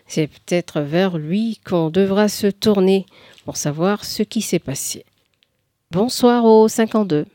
[0.07, 3.05] C'est peut-être vers lui qu'on devra se tourner
[3.45, 5.05] pour savoir ce qui s'est passé.
[5.91, 7.25] Bonsoir au 52.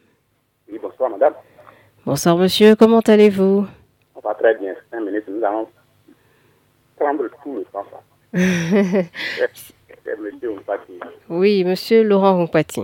[0.71, 1.35] Oui, bonsoir, madame.
[2.05, 2.77] Bonsoir, monsieur.
[2.77, 3.67] Comment allez-vous?
[4.15, 4.75] On va très bien.
[4.91, 5.69] Cinq minutes, nous allons
[6.97, 7.87] prendre tout le temps.
[10.07, 10.59] monsieur
[11.29, 12.83] Oui, monsieur Laurent Rompati.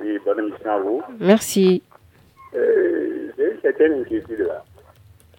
[0.00, 1.02] Oui, bonne émission à vous.
[1.20, 1.82] Merci.
[2.54, 4.64] Euh, J'ai une certaine inquiétude là.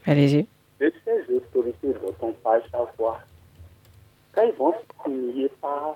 [0.06, 0.48] Allez-y.
[0.80, 3.20] De ces autorités dont on parle chaque fois,
[4.34, 4.74] quand ils vont
[5.04, 5.96] finir par,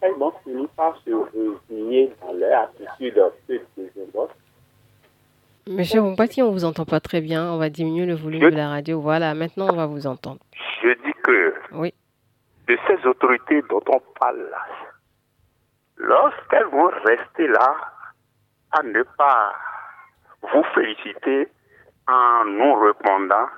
[0.00, 3.14] quand ils vont finir par se résigner dans leur attitude
[3.48, 4.30] de désembauche,
[5.68, 7.52] Monsieur Rompati, on vous entend pas très bien.
[7.52, 9.00] On va diminuer le volume de la radio.
[9.02, 10.40] Voilà, maintenant on va vous entendre.
[10.82, 11.92] Je dis que oui
[12.68, 14.66] de ces autorités dont on parle là,
[15.96, 17.76] lorsqu'elles vont rester là
[18.72, 19.54] à ne pas
[20.42, 21.48] vous féliciter
[22.06, 23.48] en nous répondant,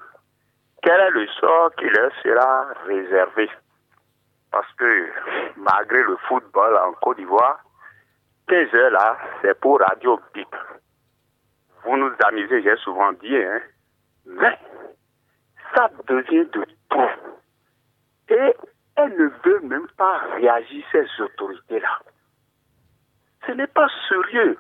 [0.83, 3.51] quel est le sort qui leur sera réservé?
[4.53, 5.09] Parce que
[5.57, 7.61] malgré le football en Côte d'Ivoire,
[8.49, 10.57] 15 heures là, c'est pour Radio Bip.
[11.85, 13.61] Vous nous amusez, j'ai souvent dit, hein,
[14.27, 14.59] mais
[15.75, 17.11] ça devient de tout.
[18.29, 18.55] Et
[19.05, 21.98] elle ne veut même pas réagir, ces autorités-là.
[23.46, 24.59] Ce n'est pas sérieux.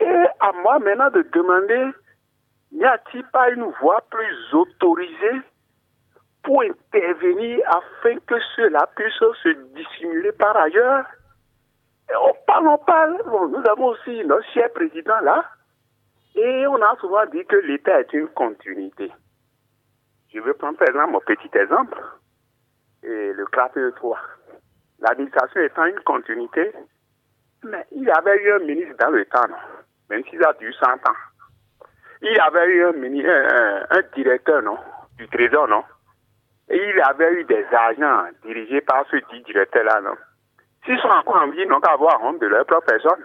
[0.00, 1.96] Et à moi maintenant de demander,
[2.72, 5.40] n'y a-t-il pas une voie plus autorisée
[6.42, 11.06] pour intervenir afin que cela puisse se dissimuler par ailleurs?
[12.08, 13.16] On parle, on parle.
[13.26, 15.44] nous avons aussi notre cher président là.
[16.36, 19.10] Et on a souvent dit que l'État est une continuité.
[20.32, 21.98] Je vais prendre par exemple mon petit exemple
[23.06, 24.18] et le KPE 3.
[25.00, 26.72] L'administration étant une continuité,
[27.64, 29.56] mais il y avait eu un ministre dans le temps, non?
[30.10, 31.16] même s'il a dû 100 ans.
[32.22, 34.78] Il y avait eu un, un, directeur non?
[35.18, 35.84] du Trésor, non?
[36.68, 40.16] Et il avait eu des agents dirigés par ce dit directeur-là, non?
[40.84, 43.24] S'ils sont encore en vie, n'ont qu'à avoir honte de leur propre personne.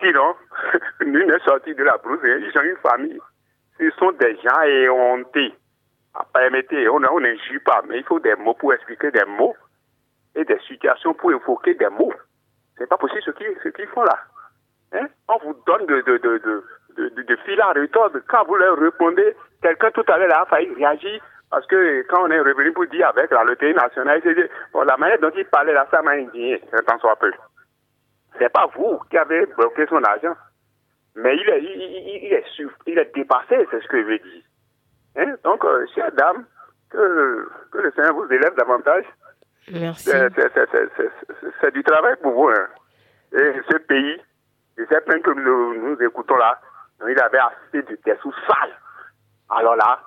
[0.00, 0.34] Sinon,
[1.06, 3.20] nul n'est sorti de la brousse, ils ont une famille.
[3.78, 5.54] Ce sont des gens éhontés.
[6.14, 9.56] Ah, permettez, on n'injure pas, mais il faut des mots pour expliquer des mots
[10.36, 12.12] et des situations pour évoquer des mots.
[12.78, 14.18] C'est pas possible ce qu'ils ce qu'ils font là.
[14.92, 15.08] Hein?
[15.28, 16.64] On vous donne de, de, de,
[16.96, 18.18] de, de, fil à retordre.
[18.28, 22.30] Quand vous leur répondez, quelqu'un tout à l'heure a failli réagir parce que quand on
[22.30, 25.72] est revenu pour dire avec la loterie nationale, c'est bon, la manière dont il parlait
[25.72, 27.32] là, ça m'a indigné, pense soit peu.
[28.38, 30.34] C'est pas vous qui avez bloqué son argent.
[31.16, 32.44] Mais il est, il, il, il est,
[32.86, 34.42] il est dépassé, c'est ce que je veux dire.
[35.16, 35.34] Hein?
[35.44, 36.44] Donc, euh, chère dame,
[36.90, 39.04] que, que, le Seigneur vous élève davantage.
[39.70, 40.10] Merci.
[41.60, 42.48] C'est du travail pour vous.
[42.48, 42.66] Hein.
[43.32, 44.20] Et ce pays,
[44.76, 46.60] je sais plein que nous, nous écoutons là,
[47.08, 48.78] il avait assez de dessous sales.
[49.50, 50.00] Alors là,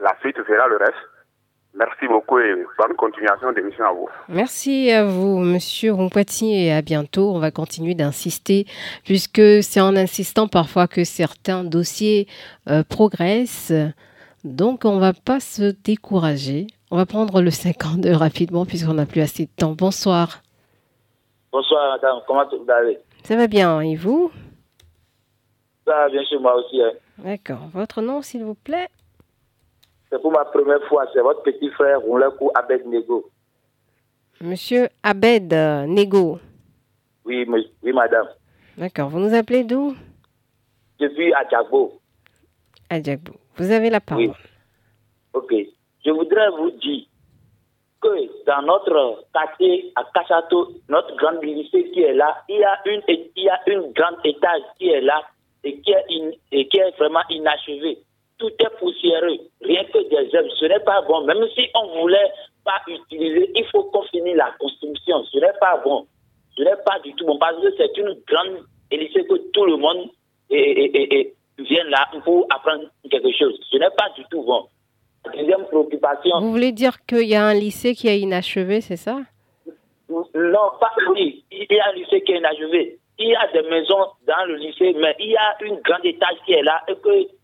[0.00, 1.08] la suite fera le reste.
[1.76, 4.08] Merci beaucoup et bonne continuation d'émission à vous.
[4.28, 7.32] Merci à vous, Monsieur Rompati, et à bientôt.
[7.34, 8.66] On va continuer d'insister,
[9.04, 12.28] puisque c'est en insistant parfois que certains dossiers
[12.70, 13.72] euh, progressent.
[14.44, 16.68] Donc, on ne va pas se décourager.
[16.92, 19.72] On va prendre le 52 rapidement, puisqu'on n'a plus assez de temps.
[19.72, 20.42] Bonsoir.
[21.50, 22.20] Bonsoir, madame.
[22.28, 22.98] Comment vous allez?
[23.24, 24.30] Ça va bien, et vous?
[25.84, 26.80] Ça va bien chez moi aussi.
[26.80, 26.92] Hein.
[27.18, 27.68] D'accord.
[27.72, 28.88] Votre nom, s'il vous plaît?
[30.14, 33.32] C'est pour ma première fois, c'est votre petit frère Roulekou Abed Nego.
[34.40, 35.52] Monsieur Abed
[35.88, 36.38] Nego.
[37.24, 38.28] Oui, oui, madame.
[38.78, 39.08] D'accord.
[39.08, 39.96] Vous nous appelez d'où?
[41.00, 42.00] Depuis Adjagbo.
[42.88, 43.32] Adjagbo.
[43.56, 44.26] Vous avez la parole.
[44.26, 44.32] Oui.
[45.32, 45.52] Ok.
[46.06, 47.06] Je voudrais vous dire
[48.00, 52.78] que dans notre quartier à Kachato, notre grande lycée qui est là, il y a
[52.86, 55.24] une, il y a une grande étage qui est là
[55.64, 57.98] et qui est, et qui est vraiment inachevée.
[58.38, 60.50] Tout est poussiéreux, rien que des œuvres.
[60.58, 61.24] Ce n'est pas bon.
[61.24, 62.32] Même si on voulait
[62.64, 65.22] pas utiliser, il faut qu'on finisse la construction.
[65.24, 66.06] Ce n'est pas bon.
[66.56, 69.76] Ce n'est pas du tout bon parce que c'est une grande lycée que tout le
[69.76, 70.10] monde
[70.50, 73.58] vient là pour apprendre quelque chose.
[73.70, 74.66] Ce n'est pas du tout bon.
[75.32, 76.40] Deuxième préoccupation.
[76.40, 79.20] Vous voulez dire qu'il y a un lycée qui est inachevé, c'est ça?
[80.08, 81.44] Non, pas oui.
[81.50, 82.98] Il y a un lycée qui est inachevé.
[83.18, 86.36] Il y a des maisons dans le lycée, mais il y a une grande étage
[86.44, 86.96] qui est là et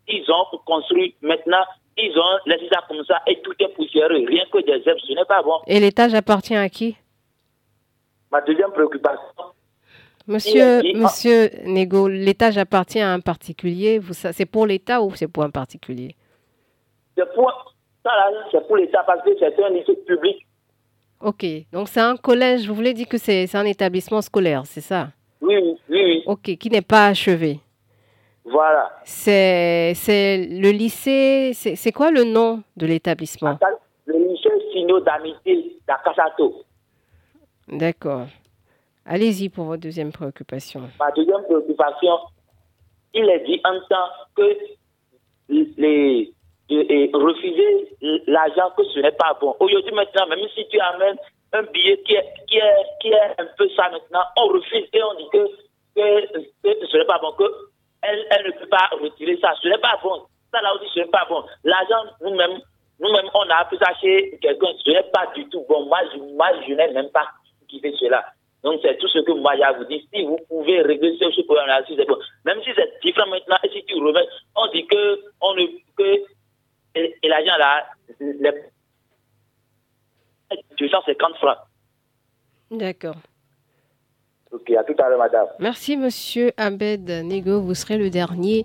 [0.06, 1.64] qu'ils ont construit maintenant.
[1.96, 4.24] Ils ont laissé ça comme ça et tout est poussiéreux.
[4.26, 5.60] Rien que des herbes, ce n'est pas bon.
[5.66, 6.96] Et l'étage appartient à qui?
[8.32, 9.20] Ma deuxième préoccupation.
[10.26, 14.00] Monsieur, monsieur Nego, l'étage appartient à un particulier.
[14.12, 16.14] C'est pour l'État ou c'est pour un particulier?
[17.16, 17.74] C'est pour
[18.50, 20.46] c'est pour l'État parce que c'est un lycée public.
[21.20, 25.08] Ok, donc c'est un collège, vous voulez dire que c'est un établissement scolaire, c'est ça?
[25.40, 26.22] Oui, oui, oui.
[26.26, 27.60] Ok, qui n'est pas achevé.
[28.44, 28.90] Voilà.
[29.04, 33.58] C'est le lycée, c'est quoi le nom de l'établissement?
[34.06, 36.62] Le lycée Sino d'amitié d'Akasato.
[37.68, 38.26] D'accord.
[39.06, 40.82] Allez-y pour votre deuxième préoccupation.
[40.98, 42.18] Ma deuxième préoccupation,
[43.14, 44.56] il est dit en temps que
[45.48, 46.32] les,
[46.70, 49.54] et refuser l'argent que ce n'est pas bon.
[49.60, 51.16] Aujourd'hui, maintenant, même si tu amènes
[51.52, 55.02] un billet qui est, qui est, qui est un peu ça maintenant, on refuse et
[55.02, 55.46] on dit que,
[55.96, 59.54] que, ce n'est pas bon, qu'elle elle ne peut pas retirer ça.
[59.62, 60.22] Ce n'est pas bon.
[60.52, 61.44] Ça là aussi, ce n'est pas bon.
[61.64, 62.60] L'argent, nous-mêmes,
[62.98, 65.86] nous-mêmes, on a pu acheter quelqu'un, ce n'est pas du tout bon.
[65.86, 67.26] Moi, je, moi, je n'ai même pas
[67.68, 68.24] qui fait cela.
[68.62, 70.02] Donc, c'est tout ce que moi, j'ai à vous dire.
[70.12, 72.18] Si vous pouvez régler ce problème-là, c'est bon.
[72.44, 76.24] Même si c'est différent maintenant, et si tu remets, on dit que, on ne, que
[76.94, 77.86] et, l'argent là,
[78.20, 78.52] les
[80.78, 81.58] 250 francs.
[82.70, 83.16] D'accord.
[84.52, 85.46] Ok, à tout à l'heure, madame.
[85.60, 87.60] Merci, monsieur Abed Nego.
[87.60, 88.64] Vous serez le dernier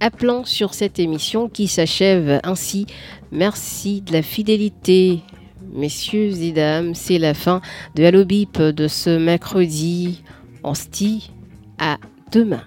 [0.00, 2.86] appelant sur cette émission qui s'achève ainsi.
[3.32, 5.20] Merci de la fidélité.
[5.72, 7.60] Messieurs et dames, c'est la fin
[7.96, 10.22] de Allo Bip de ce mercredi.
[10.64, 11.30] On se dit
[11.78, 11.98] à
[12.32, 12.62] demain.